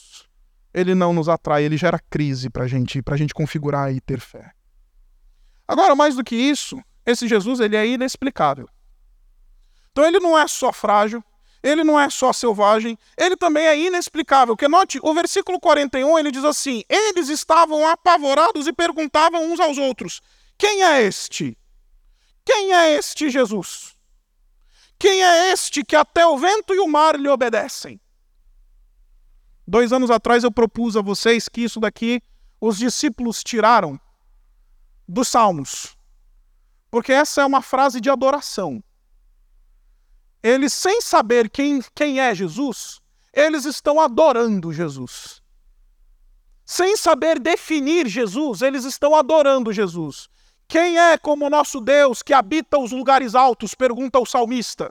[0.72, 4.52] ele não nos atrai, ele gera crise para gente, a gente configurar e ter fé.
[5.66, 8.68] Agora, mais do que isso, esse Jesus ele é inexplicável.
[9.90, 11.22] Então ele não é só frágil,
[11.62, 14.54] ele não é só selvagem, ele também é inexplicável.
[14.54, 19.76] Porque note, o versículo 41 ele diz assim: Eles estavam apavorados e perguntavam uns aos
[19.76, 20.20] outros:
[20.56, 21.58] Quem é este?
[22.44, 23.96] Quem é este Jesus?
[24.98, 28.00] Quem é este que até o vento e o mar lhe obedecem?
[29.70, 32.22] Dois anos atrás eu propus a vocês que isso daqui
[32.58, 34.00] os discípulos tiraram
[35.06, 35.94] dos Salmos,
[36.90, 38.82] porque essa é uma frase de adoração.
[40.42, 45.42] Eles, sem saber quem, quem é Jesus, eles estão adorando Jesus.
[46.64, 50.30] Sem saber definir Jesus, eles estão adorando Jesus.
[50.66, 53.74] Quem é como nosso Deus que habita os lugares altos?
[53.74, 54.90] pergunta o salmista.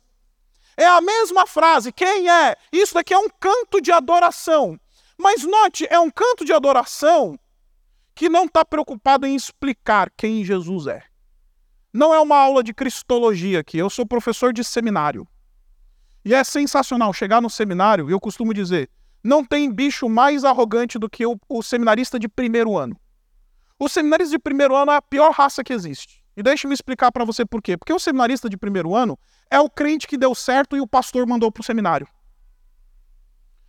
[0.78, 2.56] É a mesma frase, quem é?
[2.72, 4.80] Isso daqui é um canto de adoração.
[5.18, 7.38] Mas note, é um canto de adoração
[8.14, 11.04] que não está preocupado em explicar quem Jesus é.
[11.92, 15.28] Não é uma aula de cristologia aqui, eu sou professor de seminário.
[16.24, 18.90] E é sensacional chegar no seminário, eu costumo dizer,
[19.24, 23.00] não tem bicho mais arrogante do que o, o seminarista de primeiro ano.
[23.80, 26.24] O seminarista de primeiro ano é a pior raça que existe.
[26.38, 27.76] E deixe-me explicar para você por quê.
[27.76, 29.18] Porque o seminarista de primeiro ano
[29.50, 32.08] é o crente que deu certo e o pastor mandou para o seminário.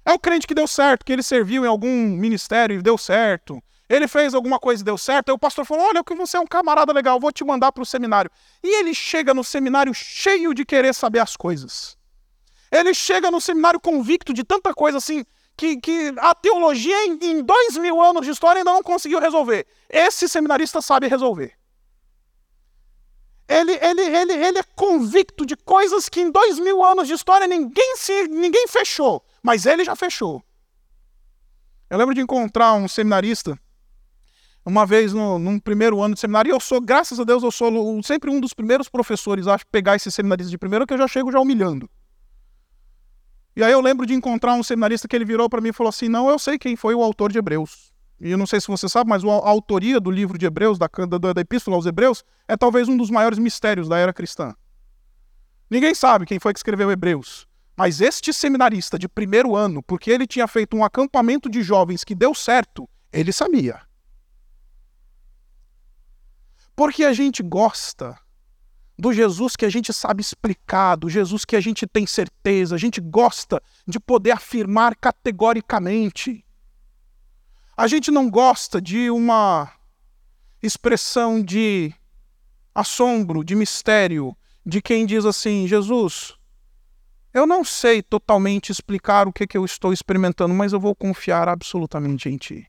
[0.05, 3.63] É o crente que deu certo, que ele serviu em algum ministério e deu certo.
[3.89, 5.31] Ele fez alguma coisa e deu certo.
[5.31, 7.83] Aí o pastor falou: Olha, que você é um camarada legal, vou te mandar para
[7.83, 8.31] o seminário.
[8.63, 11.97] E ele chega no seminário cheio de querer saber as coisas.
[12.71, 15.25] Ele chega no seminário convicto de tanta coisa assim,
[15.57, 19.67] que, que a teologia em, em dois mil anos de história ainda não conseguiu resolver.
[19.89, 21.58] Esse seminarista sabe resolver.
[23.49, 27.47] Ele, ele, ele, ele é convicto de coisas que em dois mil anos de história
[27.47, 30.43] ninguém, se, ninguém fechou, mas ele já fechou.
[31.89, 33.59] Eu lembro de encontrar um seminarista
[34.67, 37.51] uma vez no, num primeiro ano de seminário, e eu sou, graças a Deus, eu
[37.51, 41.09] sou sempre um dos primeiros professores a pegar esse seminarista de primeiro, que eu já
[41.09, 41.89] chego já humilhando.
[43.57, 45.89] E aí eu lembro de encontrar um seminarista que ele virou para mim e falou
[45.89, 47.88] assim: Não, eu sei quem foi o autor de Hebreus.
[48.21, 50.89] E eu não sei se você sabe, mas a autoria do livro de Hebreus, da,
[51.19, 54.55] da, da Epístola aos Hebreus, é talvez um dos maiores mistérios da era cristã.
[55.71, 57.47] Ninguém sabe quem foi que escreveu Hebreus.
[57.77, 62.15] Mas este seminarista de primeiro ano, porque ele tinha feito um acampamento de jovens que
[62.15, 63.81] deu certo, ele sabia.
[66.75, 68.19] Porque a gente gosta
[68.99, 72.79] do Jesus que a gente sabe explicar, do Jesus que a gente tem certeza, a
[72.79, 76.45] gente gosta de poder afirmar categoricamente.
[77.79, 79.73] A gente não gosta de uma
[80.61, 81.95] expressão de
[82.75, 84.37] assombro, de mistério,
[84.67, 86.35] de quem diz assim: Jesus,
[87.33, 91.49] eu não sei totalmente explicar o que, que eu estou experimentando, mas eu vou confiar
[91.49, 92.67] absolutamente em Ti.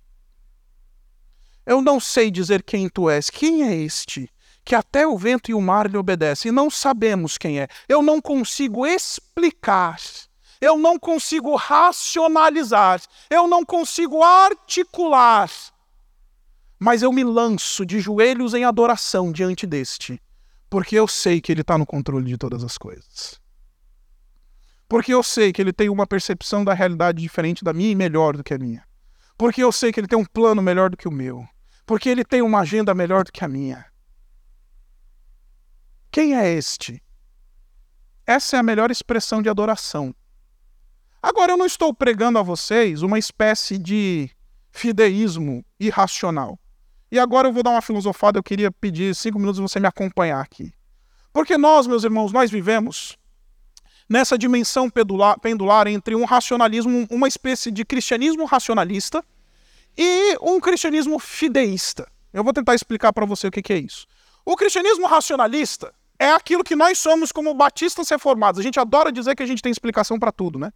[1.66, 3.32] Eu não sei dizer quem Tu és.
[3.32, 4.30] Quem é este?
[4.64, 6.52] Que até o vento e o mar lhe obedecem.
[6.52, 7.68] Não sabemos quem é.
[7.88, 9.98] Eu não consigo explicar
[10.62, 15.50] eu não consigo racionalizar, eu não consigo articular,
[16.78, 20.22] mas eu me lanço de joelhos em adoração diante deste,
[20.70, 23.40] porque eu sei que ele está no controle de todas as coisas.
[24.88, 28.36] Porque eu sei que ele tem uma percepção da realidade diferente da minha e melhor
[28.36, 28.84] do que a minha.
[29.38, 31.48] Porque eu sei que ele tem um plano melhor do que o meu.
[31.86, 33.86] Porque ele tem uma agenda melhor do que a minha.
[36.12, 37.04] Quem é este?
[38.26, 40.14] Essa é a melhor expressão de adoração.
[41.22, 44.30] Agora, eu não estou pregando a vocês uma espécie de
[44.72, 46.58] fideísmo irracional.
[47.12, 50.40] E agora eu vou dar uma filosofada, eu queria pedir cinco minutos você me acompanhar
[50.40, 50.72] aqui.
[51.34, 53.18] Porque nós, meus irmãos, nós vivemos
[54.08, 59.24] nessa dimensão pendular, pendular entre um racionalismo, uma espécie de cristianismo racionalista
[59.98, 62.08] e um cristianismo fideísta.
[62.32, 64.08] Eu vou tentar explicar para você o que, que é isso.
[64.46, 68.60] O cristianismo racionalista é aquilo que nós somos como batistas reformados.
[68.60, 70.72] A gente adora dizer que a gente tem explicação para tudo, né?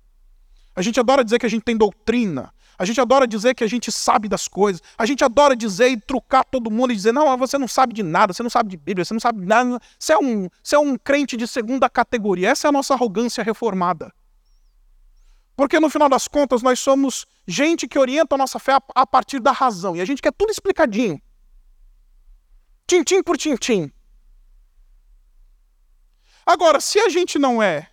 [0.75, 2.53] A gente adora dizer que a gente tem doutrina.
[2.77, 4.81] A gente adora dizer que a gente sabe das coisas.
[4.97, 8.01] A gente adora dizer e trucar todo mundo e dizer: não, você não sabe de
[8.01, 9.79] nada, você não sabe de Bíblia, você não sabe de nada.
[9.99, 12.49] Você é um, você é um crente de segunda categoria.
[12.49, 14.11] Essa é a nossa arrogância reformada.
[15.55, 19.39] Porque no final das contas nós somos gente que orienta a nossa fé a partir
[19.39, 19.95] da razão.
[19.95, 21.21] E a gente quer tudo explicadinho.
[22.87, 23.91] Tintim por tintim.
[26.45, 27.89] Agora, se a gente não é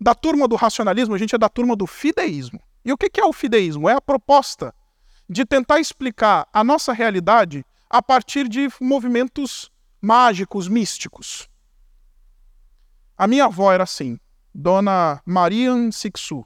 [0.00, 2.60] da turma do racionalismo, a gente é da turma do fideísmo.
[2.84, 3.88] E o que é o fideísmo?
[3.88, 4.74] É a proposta
[5.28, 9.70] de tentar explicar a nossa realidade a partir de movimentos
[10.00, 11.48] mágicos, místicos.
[13.16, 14.20] A minha avó era assim,
[14.54, 16.44] Dona Marian Sixu.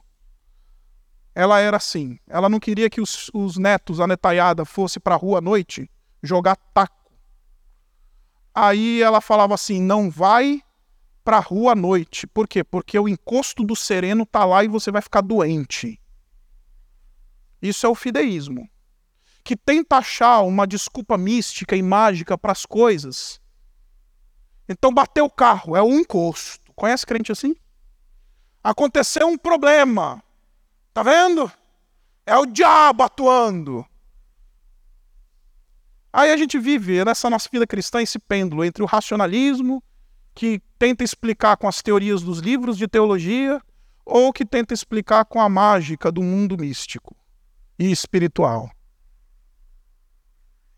[1.35, 2.19] ela era assim.
[2.27, 5.91] Ela não queria que os, os netos, a netaiada, fosse para a rua à noite
[6.23, 7.13] jogar taco.
[8.55, 10.63] Aí ela falava assim: não vai
[11.25, 12.27] para a rua à noite.
[12.27, 12.65] Por quê?
[12.65, 16.01] Porque o encosto do sereno tá lá e você vai ficar doente.
[17.61, 18.69] Isso é o fideísmo.
[19.45, 23.41] Que tenta achar uma desculpa mística e mágica para as coisas.
[24.69, 26.73] Então bateu o carro, é um encosto.
[26.75, 27.55] Conhece crente assim?
[28.63, 30.23] Aconteceu um problema.
[30.93, 31.51] Tá vendo?
[32.25, 33.85] É o diabo atuando.
[36.13, 39.83] Aí a gente vive nessa nossa vida cristã esse pêndulo entre o racionalismo,
[40.41, 43.61] que tenta explicar com as teorias dos livros de teologia,
[44.07, 47.15] ou que tenta explicar com a mágica do mundo místico
[47.79, 48.71] e espiritual.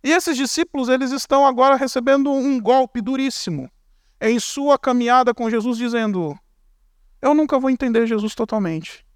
[0.03, 3.71] E esses discípulos, eles estão agora recebendo um golpe duríssimo
[4.21, 6.37] em sua caminhada com Jesus, dizendo:
[7.21, 9.07] Eu nunca vou entender Jesus totalmente.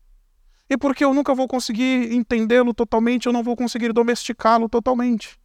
[0.70, 5.40] E porque eu nunca vou conseguir entendê-lo totalmente, eu não vou conseguir domesticá-lo totalmente.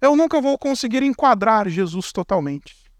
[0.00, 2.90] Eu nunca vou conseguir enquadrar Jesus totalmente.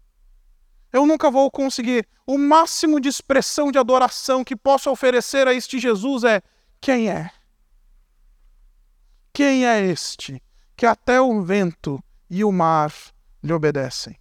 [0.93, 2.07] Eu nunca vou conseguir.
[2.25, 6.41] O máximo de expressão de adoração que posso oferecer a este Jesus é:
[6.79, 7.31] quem é?
[9.33, 10.41] Quem é este
[10.75, 12.93] que até o vento e o mar
[13.41, 14.19] lhe obedecem?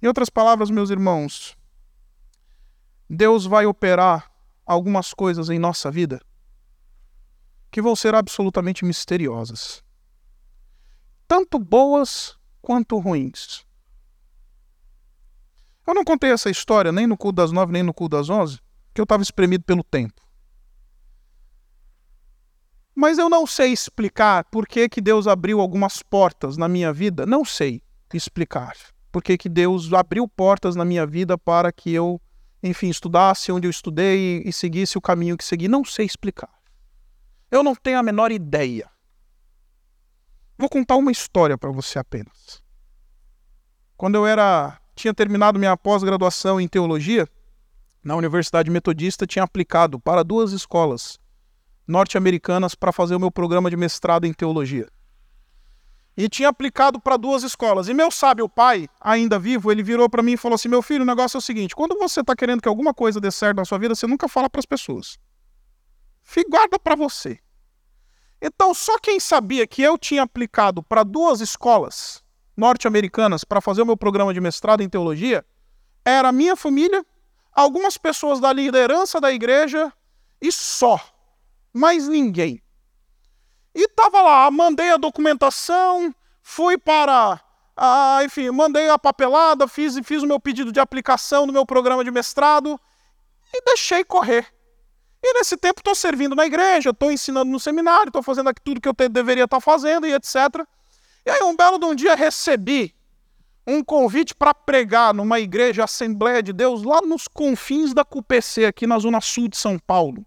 [0.00, 1.56] Em outras palavras, meus irmãos,
[3.08, 4.32] Deus vai operar
[4.66, 6.20] algumas coisas em nossa vida
[7.70, 9.82] que vão ser absolutamente misteriosas,
[11.32, 13.64] tanto boas quanto ruins.
[15.86, 18.60] Eu não contei essa história nem no culto das nove, nem no culto das onze,
[18.92, 20.20] que eu estava espremido pelo tempo.
[22.94, 27.24] Mas eu não sei explicar por que, que Deus abriu algumas portas na minha vida.
[27.24, 27.80] Não sei
[28.12, 28.76] explicar
[29.10, 32.20] por que, que Deus abriu portas na minha vida para que eu
[32.62, 35.66] enfim, estudasse onde eu estudei e seguisse o caminho que segui.
[35.66, 36.52] Não sei explicar.
[37.50, 38.91] Eu não tenho a menor ideia.
[40.62, 42.62] Vou contar uma história para você apenas.
[43.96, 47.26] Quando eu era tinha terminado minha pós-graduação em teologia
[48.00, 51.18] na Universidade Metodista, tinha aplicado para duas escolas
[51.84, 54.86] norte-americanas para fazer o meu programa de mestrado em teologia
[56.16, 57.88] e tinha aplicado para duas escolas.
[57.88, 61.02] E meu sábio pai, ainda vivo, ele virou para mim e falou assim: Meu filho,
[61.02, 63.64] o negócio é o seguinte: quando você está querendo que alguma coisa dê certo na
[63.64, 65.18] sua vida, você nunca fala para as pessoas.
[66.22, 67.40] Fique guarda para você.
[68.44, 72.24] Então, só quem sabia que eu tinha aplicado para duas escolas
[72.56, 75.46] norte-americanas para fazer o meu programa de mestrado em teologia
[76.04, 77.06] era a minha família,
[77.52, 79.92] algumas pessoas da liderança da igreja
[80.40, 81.00] e só.
[81.72, 82.60] Mais ninguém.
[83.72, 86.12] E tava lá, mandei a documentação,
[86.42, 87.40] fui para.
[87.76, 92.02] Ah, enfim, mandei a papelada, fiz, fiz o meu pedido de aplicação no meu programa
[92.02, 92.78] de mestrado
[93.54, 94.52] e deixei correr.
[95.22, 98.80] E nesse tempo estou servindo na igreja, estou ensinando no seminário, estou fazendo aqui tudo
[98.80, 100.36] que eu te, deveria estar tá fazendo e etc.
[101.24, 102.92] E aí um belo de um dia recebi
[103.64, 108.86] um convite para pregar numa igreja Assembleia de Deus lá nos confins da CUPC, aqui
[108.86, 110.26] na zona sul de São Paulo.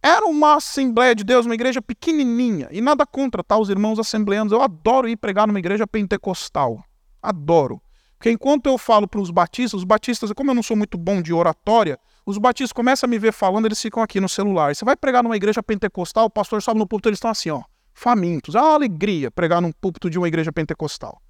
[0.00, 3.58] Era uma Assembleia de Deus, uma igreja pequenininha, e nada contra, tá?
[3.58, 6.84] Os irmãos assembleanos, eu adoro ir pregar numa igreja pentecostal.
[7.20, 7.82] Adoro.
[8.16, 11.20] Porque enquanto eu falo para os batistas, os batistas, como eu não sou muito bom
[11.20, 14.74] de oratória, os batistas começam a me ver falando, eles ficam aqui no celular.
[14.74, 17.62] Você vai pregar numa igreja pentecostal, o pastor sobe no púlpito, eles estão assim, ó,
[17.94, 18.56] famintos.
[18.56, 21.22] É uma alegria pregar num púlpito de uma igreja pentecostal.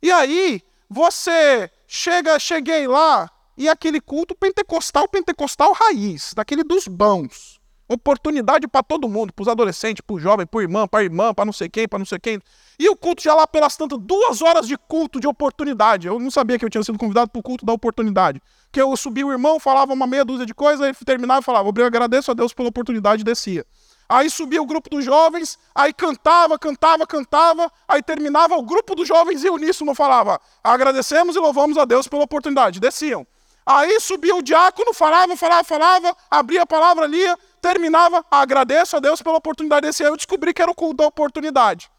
[0.00, 7.57] E aí, você chega, cheguei lá, e aquele culto pentecostal, pentecostal raiz, daquele dos bons.
[7.88, 11.46] Oportunidade para todo mundo, para os adolescentes, para o jovem, para irmã, para irmã, para
[11.46, 12.38] não sei quem, para não sei quem.
[12.78, 16.06] E o culto já lá pelas tantas, duas horas de culto de oportunidade.
[16.06, 18.42] Eu não sabia que eu tinha sido convidado para o culto da oportunidade.
[18.70, 21.66] Que eu subia o irmão, falava uma meia dúzia de coisas, aí terminava e falava,
[21.66, 23.64] obrigado, agradeço a Deus pela oportunidade e descia.
[24.06, 29.06] Aí subia o grupo dos jovens, aí cantava, cantava, cantava, aí terminava o grupo dos
[29.06, 32.80] jovens e uníssono falava, agradecemos e louvamos a Deus pela oportunidade.
[32.80, 33.26] Desciam.
[33.66, 39.20] Aí subia o diácono, falava, falava, falava, abria a palavra, lia, terminava, agradeço a Deus
[39.22, 41.90] pela oportunidade desse ano, eu descobri que era o culto da oportunidade.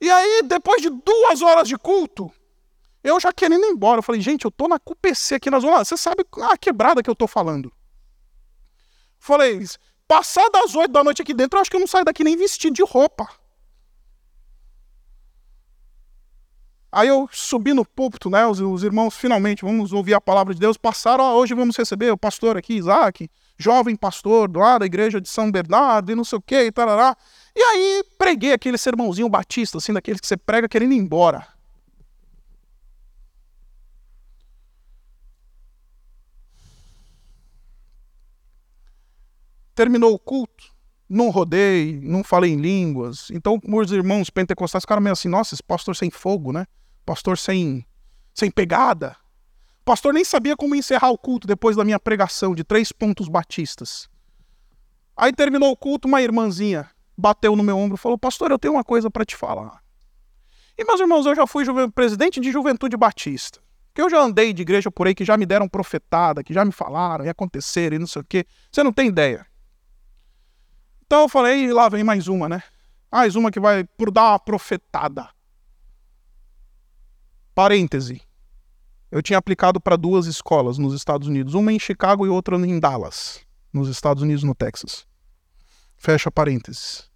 [0.00, 2.32] E aí, depois de duas horas de culto,
[3.04, 5.84] eu já querendo ir embora, eu falei, gente, eu tô na QPC aqui na zona,
[5.84, 7.72] você sabe a quebrada que eu tô falando.
[9.18, 9.64] Falei,
[10.08, 12.36] passar das oito da noite aqui dentro, eu acho que eu não saio daqui nem
[12.36, 13.28] vestido de roupa.
[16.92, 18.46] Aí eu subi no púlpito, né?
[18.46, 20.76] Os, os, irmãos finalmente vamos ouvir a palavra de Deus.
[20.76, 25.28] Passaram, ó, hoje vamos receber o pastor aqui, Isaac, jovem pastor lá da igreja de
[25.28, 27.16] São Bernardo e não sei o que, e tarará.
[27.54, 31.46] E aí preguei aquele sermãozinho batista, assim, daqueles que você prega querendo ir embora.
[39.74, 40.72] terminou o culto,
[41.08, 43.30] não rodei, não falei em línguas.
[43.30, 46.66] Então, meus irmãos pentecostais ficaram meio assim, nossa, esse pastor sem fogo, né?
[47.04, 47.84] Pastor sem,
[48.34, 49.16] sem pegada.
[49.82, 53.28] O pastor nem sabia como encerrar o culto depois da minha pregação de três pontos
[53.28, 54.08] batistas.
[55.16, 58.74] Aí terminou o culto, uma irmãzinha bateu no meu ombro e falou: Pastor, eu tenho
[58.74, 59.82] uma coisa para te falar.
[60.78, 63.60] E, meus irmãos, eu já fui presidente de juventude batista.
[63.92, 66.64] Que eu já andei de igreja por aí que já me deram profetada, que já
[66.64, 68.46] me falaram e aconteceram e não sei o quê.
[68.70, 69.44] Você não tem ideia.
[71.04, 72.62] Então eu falei, lá vem mais uma, né?
[73.10, 75.28] Mais uma que vai por dar uma profetada.
[77.52, 78.22] Parêntese.
[79.12, 82.80] Eu tinha aplicado para duas escolas nos Estados Unidos, uma em Chicago e outra em
[82.80, 85.06] Dallas, nos Estados Unidos, no Texas.
[85.98, 87.10] Fecha parênteses.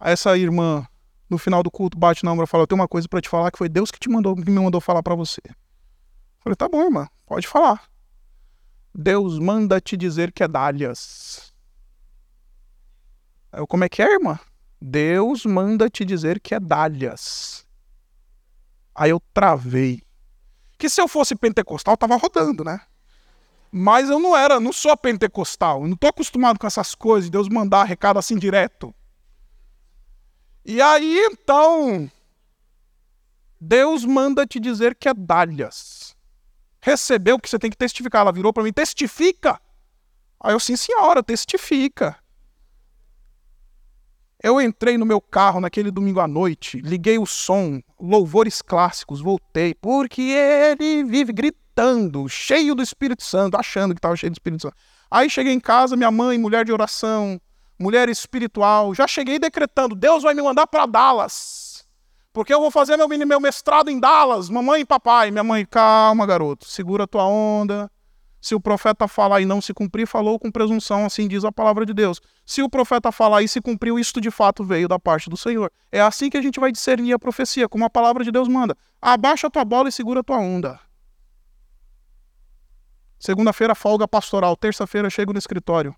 [0.00, 0.84] Essa irmã,
[1.30, 3.28] no final do culto, bate na ombro e fala: Eu tenho uma coisa para te
[3.28, 5.40] falar que foi Deus que te mandou, que me mandou falar para você.
[5.46, 5.54] Eu
[6.40, 7.88] falei: Tá bom, irmã, pode falar.
[8.92, 11.54] Deus manda te dizer que é dálias.
[13.52, 14.40] Eu, como é que é, irmã?
[14.80, 17.64] Deus manda te dizer que é dálias.
[18.92, 20.02] Aí eu travei.
[20.82, 22.80] Que se eu fosse pentecostal, tava rodando, né?
[23.70, 25.82] Mas eu não era, não sou pentecostal.
[25.82, 28.92] Eu não tô acostumado com essas coisas, Deus mandar recado assim direto.
[30.64, 32.10] E aí, então,
[33.60, 36.16] Deus manda te dizer que é dálias.
[36.80, 38.22] Recebeu que você tem que testificar.
[38.22, 39.60] Ela virou para mim, testifica.
[40.40, 42.18] Aí eu, sim, senhora, testifica.
[44.42, 49.72] Eu entrei no meu carro naquele domingo à noite, liguei o som, louvores clássicos, voltei,
[49.72, 54.74] porque ele vive gritando, cheio do Espírito Santo, achando que estava cheio do Espírito Santo.
[55.08, 57.40] Aí cheguei em casa, minha mãe, mulher de oração,
[57.78, 61.86] mulher espiritual, já cheguei decretando: Deus vai me mandar para Dallas,
[62.32, 65.30] porque eu vou fazer meu, mestrado em Dallas, mamãe e papai.
[65.30, 67.88] Minha mãe, calma, garoto, segura tua onda,
[68.42, 71.86] se o profeta falar e não se cumprir, falou com presunção, assim diz a palavra
[71.86, 72.20] de Deus.
[72.44, 75.70] Se o profeta falar e se cumpriu, isto de fato veio da parte do Senhor.
[75.92, 78.76] É assim que a gente vai discernir a profecia, como a palavra de Deus manda.
[79.00, 80.80] Abaixa a tua bola e segura a tua onda.
[83.16, 84.56] Segunda-feira, folga pastoral.
[84.56, 85.94] Terça-feira, chego no escritório.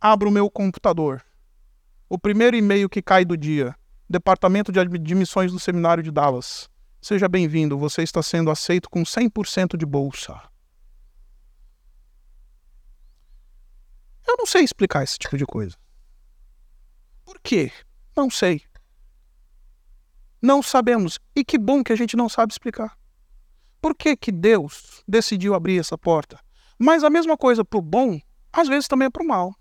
[0.00, 1.22] Abro o meu computador.
[2.08, 3.76] O primeiro e-mail que cai do dia.
[4.08, 6.66] Departamento de Admissões do Seminário de Dallas.
[6.98, 10.40] Seja bem-vindo, você está sendo aceito com 100% de bolsa.
[14.26, 15.76] Eu não sei explicar esse tipo de coisa.
[17.24, 17.72] Por quê?
[18.16, 18.62] Não sei.
[20.40, 21.18] Não sabemos.
[21.34, 22.96] E que bom que a gente não sabe explicar.
[23.80, 26.38] Por que, que Deus decidiu abrir essa porta?
[26.78, 28.20] Mas a mesma coisa para o bom,
[28.52, 29.54] às vezes também é para o mal.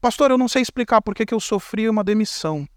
[0.00, 2.68] Pastor, eu não sei explicar por que, que eu sofri uma demissão.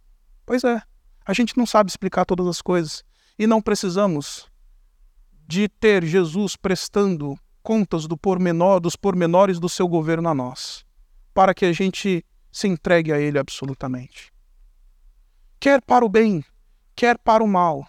[0.46, 0.82] Pois é,
[1.26, 3.04] a gente não sabe explicar todas as coisas.
[3.38, 4.50] E não precisamos
[5.48, 10.86] de ter Jesus prestando contas do pormenor, dos pormenores do seu governo a nós,
[11.34, 14.32] para que a gente se entregue a Ele absolutamente.
[15.60, 16.46] Quer para o bem,
[16.96, 17.86] quer para o mal,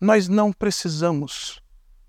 [0.00, 1.62] nós não precisamos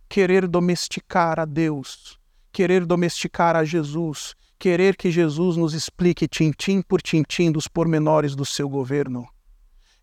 [0.10, 2.20] querer domesticar a Deus,
[2.52, 8.44] querer domesticar a Jesus, querer que Jesus nos explique tintim por tintim dos pormenores do
[8.44, 9.28] seu governo.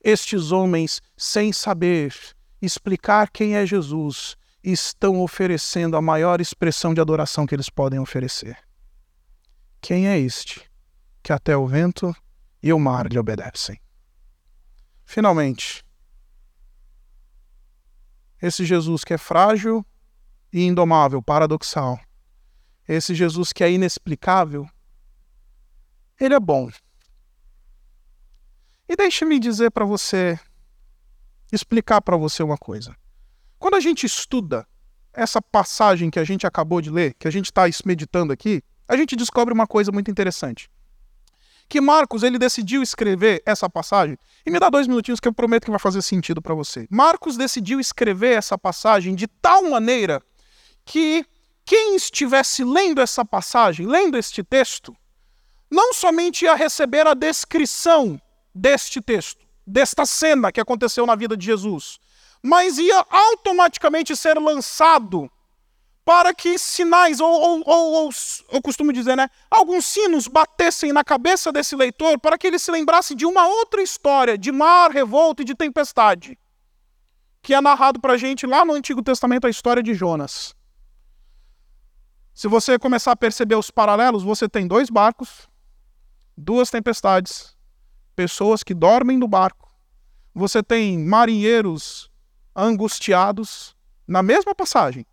[0.05, 2.15] Estes homens, sem saber
[2.61, 8.57] explicar quem é Jesus, estão oferecendo a maior expressão de adoração que eles podem oferecer.
[9.81, 10.71] Quem é este
[11.23, 12.15] que até o vento
[12.63, 13.81] e o mar lhe obedecem?
[15.05, 15.85] Finalmente,
[18.41, 19.85] esse Jesus que é frágil
[20.53, 21.99] e indomável, paradoxal,
[22.87, 24.69] esse Jesus que é inexplicável,
[26.21, 26.71] ele é bom.
[28.89, 30.39] E deixe-me dizer para você,
[31.53, 32.97] explicar para você uma coisa.
[33.63, 34.67] Quando a gente estuda
[35.13, 38.97] essa passagem que a gente acabou de ler, que a gente está meditando aqui, a
[38.97, 40.69] gente descobre uma coisa muito interessante.
[41.69, 45.67] Que Marcos ele decidiu escrever essa passagem, e me dá dois minutinhos que eu prometo
[45.67, 46.89] que vai fazer sentido para você.
[46.91, 50.21] Marcos decidiu escrever essa passagem de tal maneira
[50.85, 51.25] que
[51.65, 54.93] quem estivesse lendo essa passagem, lendo este texto,
[55.71, 58.21] não somente ia receber a descrição
[58.53, 62.01] deste texto, desta cena que aconteceu na vida de Jesus,
[62.43, 65.31] mas ia automaticamente ser lançado
[66.05, 68.11] para que sinais, ou, ou, ou, ou,
[68.51, 72.73] eu costumo dizer, né, alguns sinos batessem na cabeça desse leitor para que ele se
[72.73, 76.37] lembrasse de uma outra história de mar, revolto e de tempestade,
[77.41, 80.57] que é narrado para a gente lá no Antigo Testamento a história de Jonas.
[82.35, 85.49] Se você começar a perceber os paralelos, você tem dois barcos,
[86.37, 87.57] duas tempestades,
[88.17, 89.71] pessoas que dormem no barco,
[90.35, 92.12] você tem marinheiros
[92.55, 93.75] angustiados
[94.07, 95.07] na mesma passagem.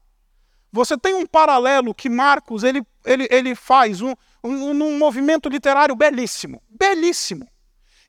[0.72, 4.14] Você tem um paralelo que Marcos ele ele, ele faz um,
[4.44, 7.48] um, um movimento literário belíssimo, belíssimo.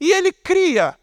[0.00, 0.98] E ele cria,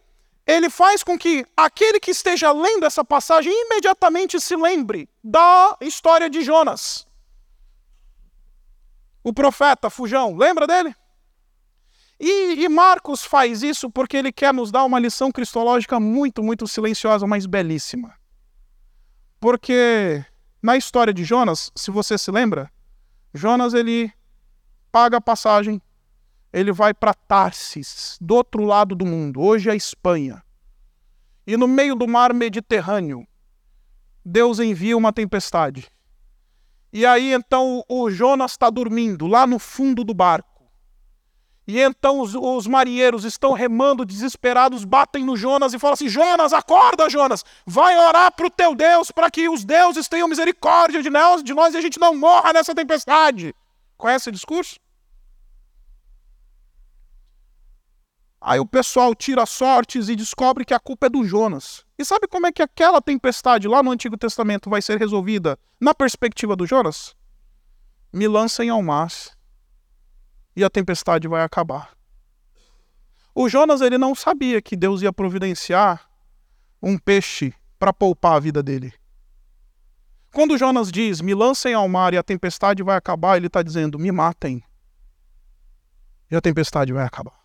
[0.45, 6.29] ele faz com que aquele que esteja lendo essa passagem imediatamente se lembre da história
[6.29, 7.07] de Jonas.
[9.23, 10.95] O profeta Fujão, lembra dele?
[12.19, 16.67] E, e, Marcos faz isso porque ele quer nos dar uma lição cristológica muito, muito
[16.67, 18.15] silenciosa, mas belíssima.
[19.39, 20.25] Porque
[20.61, 22.71] na história de Jonas, se você se lembra,
[23.33, 24.11] Jonas ele
[24.91, 25.79] paga a passagem,
[26.51, 30.41] ele vai para Tarsis, do outro lado do mundo, hoje é a Espanha.
[31.45, 33.27] E no meio do mar Mediterrâneo,
[34.25, 35.87] Deus envia uma tempestade.
[36.91, 40.56] E aí então o Jonas está dormindo lá no fundo do barco.
[41.67, 46.53] E então os, os, marinheiros estão remando desesperados, batem no Jonas e falam assim: Jonas,
[46.53, 47.43] acorda, Jonas!
[47.65, 51.53] Vai orar para o teu Deus para que os deuses tenham misericórdia de nós, de
[51.53, 53.53] nós e a gente não morra nessa tempestade.
[53.97, 54.79] Conhece esse discurso?
[58.39, 61.85] Aí o pessoal tira sortes e descobre que a culpa é do Jonas.
[61.99, 65.93] E sabe como é que aquela tempestade lá no Antigo Testamento vai ser resolvida na
[65.93, 67.13] perspectiva do Jonas?
[68.13, 69.09] Me lancem ao mar
[70.57, 71.95] e a tempestade vai acabar.
[73.35, 76.09] O Jonas ele não sabia que Deus ia providenciar
[76.81, 78.91] um peixe para poupar a vida dele.
[80.33, 83.99] Quando Jonas diz, me lancem ao mar e a tempestade vai acabar, ele está dizendo,
[83.99, 84.63] me matem.
[86.31, 87.39] E a tempestade vai acabar.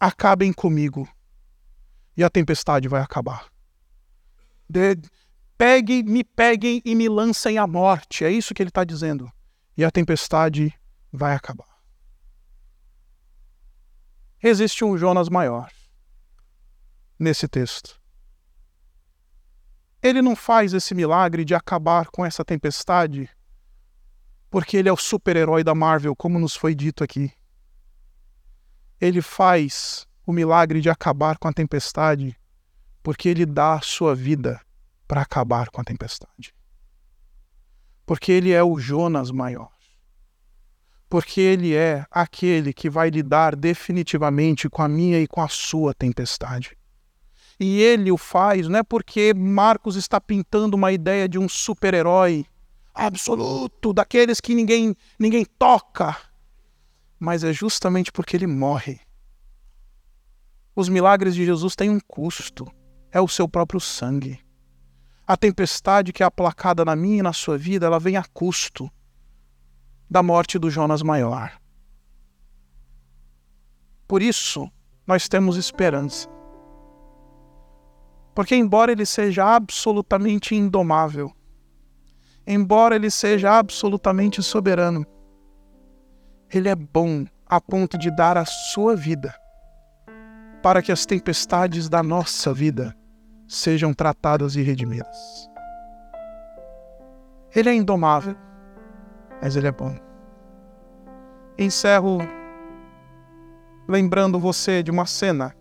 [0.00, 1.06] Acabem comigo.
[2.16, 3.50] E a tempestade vai acabar.
[4.66, 4.96] De,
[5.58, 8.24] peguem, me peguem e me lancem à morte.
[8.24, 9.30] É isso que ele está dizendo.
[9.76, 10.72] E a tempestade
[11.12, 11.73] vai acabar
[14.46, 15.70] existe um Jonas maior
[17.18, 17.98] nesse texto.
[20.02, 23.30] Ele não faz esse milagre de acabar com essa tempestade
[24.50, 27.32] porque ele é o super-herói da Marvel, como nos foi dito aqui.
[29.00, 32.38] Ele faz o milagre de acabar com a tempestade
[33.02, 34.60] porque ele dá a sua vida
[35.08, 36.54] para acabar com a tempestade.
[38.04, 39.73] Porque ele é o Jonas maior
[41.08, 45.94] porque Ele é aquele que vai lidar definitivamente com a minha e com a sua
[45.94, 46.76] tempestade.
[47.58, 52.44] E Ele o faz não é porque Marcos está pintando uma ideia de um super-herói
[52.92, 56.16] absoluto, daqueles que ninguém, ninguém toca,
[57.18, 59.00] mas é justamente porque Ele morre.
[60.76, 62.66] Os milagres de Jesus têm um custo,
[63.12, 64.40] é o seu próprio sangue.
[65.26, 68.90] A tempestade que é aplacada na minha e na sua vida, ela vem a custo
[70.08, 71.52] da morte do Jonas Maior.
[74.06, 74.70] Por isso,
[75.06, 76.28] nós temos esperança.
[78.34, 81.32] Porque, embora ele seja absolutamente indomável,
[82.46, 85.06] embora ele seja absolutamente soberano,
[86.52, 89.34] ele é bom a ponto de dar a sua vida
[90.62, 92.96] para que as tempestades da nossa vida
[93.46, 95.48] sejam tratadas e redimidas.
[97.54, 98.36] Ele é indomável
[99.44, 99.94] mas Ele é bom.
[101.58, 102.16] Encerro
[103.86, 105.54] lembrando você de uma cena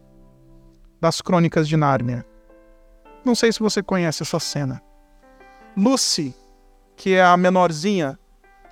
[1.01, 2.25] das Crônicas de Nárnia.
[3.25, 4.81] Não sei se você conhece essa cena.
[5.75, 6.33] Lucy,
[6.95, 8.17] que é a menorzinha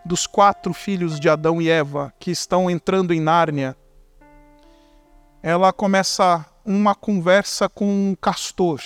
[0.05, 3.75] dos quatro filhos de Adão e Eva que estão entrando em Nárnia,
[5.43, 8.79] ela começa uma conversa com um castor.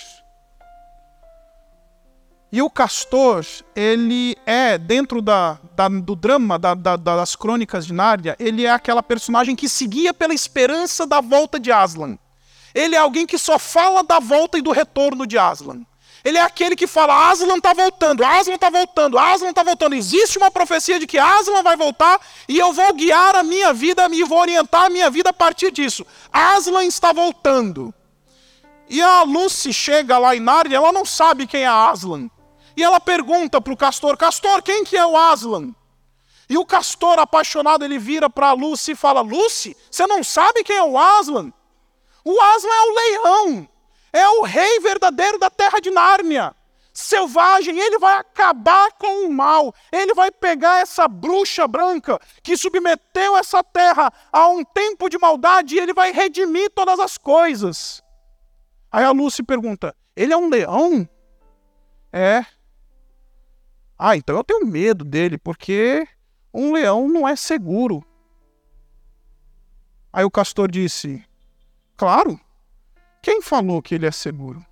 [2.56, 3.44] E o Castor,
[3.74, 8.70] ele é, dentro da, da do drama da, da, das crônicas de Nárnia, ele é
[8.70, 12.18] aquela personagem que seguia pela esperança da volta de Aslan.
[12.74, 15.82] Ele é alguém que só fala da volta e do retorno de Aslan.
[16.24, 19.94] Ele é aquele que fala: Aslan está voltando, Aslan está voltando, Aslan está voltando.
[19.94, 24.08] Existe uma profecia de que Aslan vai voltar e eu vou guiar a minha vida
[24.10, 26.06] e vou orientar a minha vida a partir disso.
[26.32, 27.92] Aslan está voltando.
[28.88, 32.30] E a Lucy chega lá em Nárnia, ela não sabe quem é Aslan.
[32.76, 35.74] E ela pergunta para o castor: Castor, quem que é o Aslan?
[36.48, 40.76] E o castor apaixonado ele vira para Lucy e fala: Lucy, você não sabe quem
[40.76, 41.52] é o Aslan?
[42.24, 43.68] O Aslan é o leão,
[44.12, 46.54] é o rei verdadeiro da terra de Nárnia.
[46.92, 53.36] Selvagem, ele vai acabar com o mal, ele vai pegar essa bruxa branca que submeteu
[53.36, 58.02] essa terra a um tempo de maldade e ele vai redimir todas as coisas.
[58.90, 61.06] Aí a Lucy pergunta: ele é um leão?
[62.10, 62.46] É,
[63.98, 66.06] ah, então eu tenho medo dele, porque
[66.52, 68.04] um leão não é seguro.
[70.12, 71.24] Aí o castor disse:
[71.96, 72.38] Claro,
[73.22, 74.64] quem falou que ele é seguro?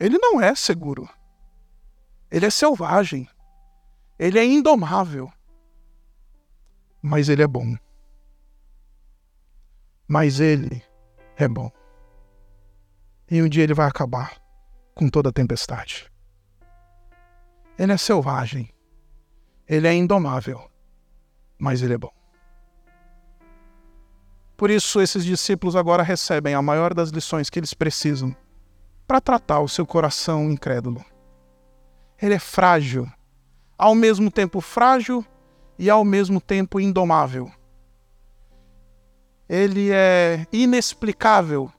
[0.00, 1.08] Ele não é seguro.
[2.30, 3.28] Ele é selvagem.
[4.18, 5.30] Ele é indomável.
[7.02, 7.76] mas ele é bom.
[10.08, 10.82] Mas ele
[11.36, 11.70] é bom.
[13.30, 14.40] E um dia ele vai acabar
[14.94, 16.10] com toda a tempestade.
[17.78, 18.70] Ele é selvagem.
[19.68, 20.70] Ele é indomável.
[21.58, 22.12] Mas ele é bom.
[24.56, 28.34] Por isso, esses discípulos agora recebem a maior das lições que eles precisam
[29.06, 31.04] para tratar o seu coração incrédulo.
[32.20, 33.06] Ele é frágil,
[33.76, 35.24] ao mesmo tempo frágil
[35.78, 37.52] e ao mesmo tempo indomável.
[39.46, 41.70] Ele é inexplicável,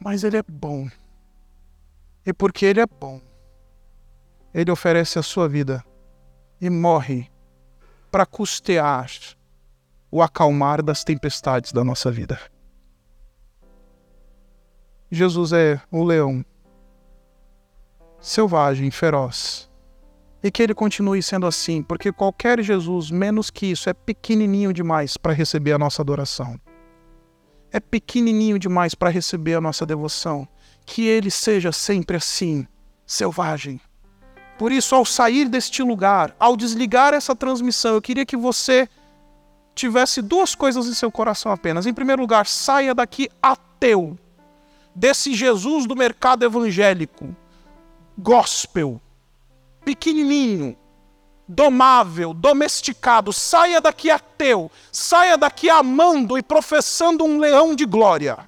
[0.00, 0.88] mas ele é bom.
[2.24, 3.20] E porque ele é bom,
[4.52, 5.84] ele oferece a sua vida
[6.60, 7.30] e morre
[8.10, 9.10] para custear
[10.10, 12.40] o acalmar das tempestades da nossa vida.
[15.10, 16.44] Jesus é o leão,
[18.20, 19.68] selvagem, feroz.
[20.42, 25.16] E que ele continue sendo assim, porque qualquer Jesus menos que isso é pequenininho demais
[25.16, 26.60] para receber a nossa adoração.
[27.72, 30.46] É pequenininho demais para receber a nossa devoção.
[30.86, 32.66] Que ele seja sempre assim,
[33.04, 33.80] selvagem.
[34.58, 38.88] Por isso, ao sair deste lugar, ao desligar essa transmissão, eu queria que você
[39.72, 41.86] tivesse duas coisas em seu coração apenas.
[41.86, 44.18] Em primeiro lugar, saia daqui ateu,
[44.92, 47.34] desse Jesus do mercado evangélico,
[48.18, 49.00] gospel,
[49.84, 50.76] pequenininho,
[51.46, 53.32] domável, domesticado.
[53.32, 58.38] Saia daqui ateu, saia daqui amando e professando um leão de glória.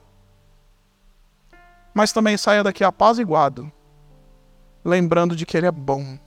[1.95, 3.71] Mas também saia daqui apaziguado,
[4.85, 6.19] lembrando de que Ele é bom,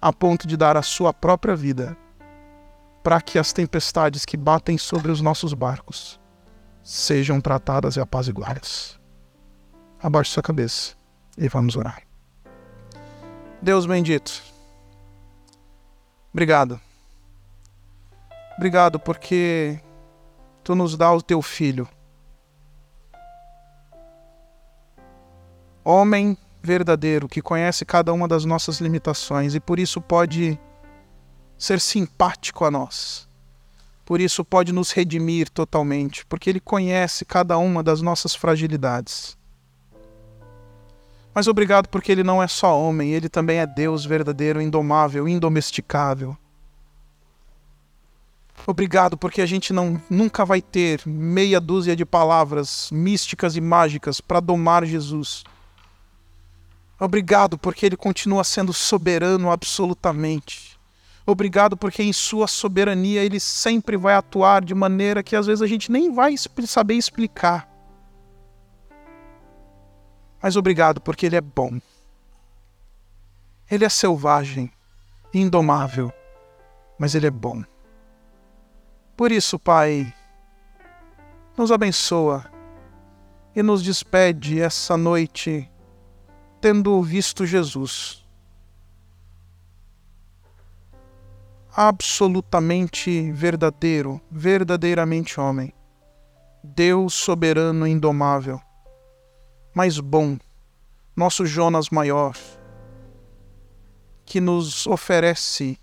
[0.00, 1.96] a ponto de dar a sua própria vida
[3.02, 6.20] para que as tempestades que batem sobre os nossos barcos
[6.82, 8.98] sejam tratadas e apaziguadas.
[10.02, 10.94] Abaixe sua cabeça
[11.36, 12.02] e vamos orar.
[13.60, 14.42] Deus bendito,
[16.32, 16.80] obrigado.
[18.56, 19.80] Obrigado porque
[20.64, 21.88] tu nos dá o teu filho.
[25.84, 26.36] Homem
[26.68, 30.60] verdadeiro que conhece cada uma das nossas limitações e por isso pode
[31.56, 33.26] ser simpático a nós.
[34.04, 39.36] Por isso pode nos redimir totalmente, porque ele conhece cada uma das nossas fragilidades.
[41.34, 46.36] Mas obrigado porque ele não é só homem, ele também é Deus verdadeiro, indomável, indomesticável.
[48.66, 54.20] Obrigado porque a gente não nunca vai ter meia dúzia de palavras místicas e mágicas
[54.20, 55.44] para domar Jesus.
[57.00, 60.78] Obrigado porque ele continua sendo soberano absolutamente.
[61.24, 65.66] Obrigado porque em sua soberania ele sempre vai atuar de maneira que às vezes a
[65.66, 66.34] gente nem vai
[66.66, 67.68] saber explicar.
[70.42, 71.78] Mas obrigado porque ele é bom.
[73.70, 74.72] Ele é selvagem,
[75.32, 76.10] indomável,
[76.98, 77.62] mas ele é bom.
[79.16, 80.12] Por isso, Pai,
[81.56, 82.50] nos abençoa
[83.54, 85.70] e nos despede essa noite
[86.60, 88.26] tendo visto Jesus.
[91.70, 95.72] Absolutamente verdadeiro, verdadeiramente homem.
[96.62, 98.60] Deus soberano e indomável,
[99.72, 100.36] mas bom,
[101.14, 102.36] nosso Jonas maior,
[104.26, 105.78] que nos oferece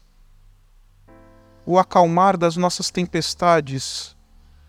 [1.65, 4.15] o acalmar das nossas tempestades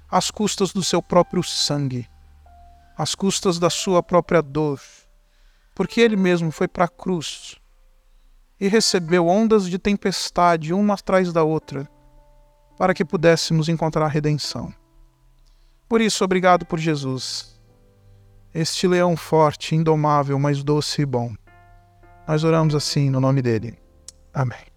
[0.09, 2.09] às custas do seu próprio sangue,
[2.97, 4.81] às custas da sua própria dor,
[5.77, 7.57] porque ele mesmo foi para a cruz
[8.59, 11.87] e recebeu ondas de tempestade uma atrás da outra,
[12.79, 14.73] para que pudéssemos encontrar redenção.
[15.87, 17.61] Por isso, obrigado por Jesus,
[18.55, 21.35] este leão forte, indomável, mas doce e bom.
[22.27, 23.79] Nós oramos assim no nome dele.
[24.33, 24.76] Amém.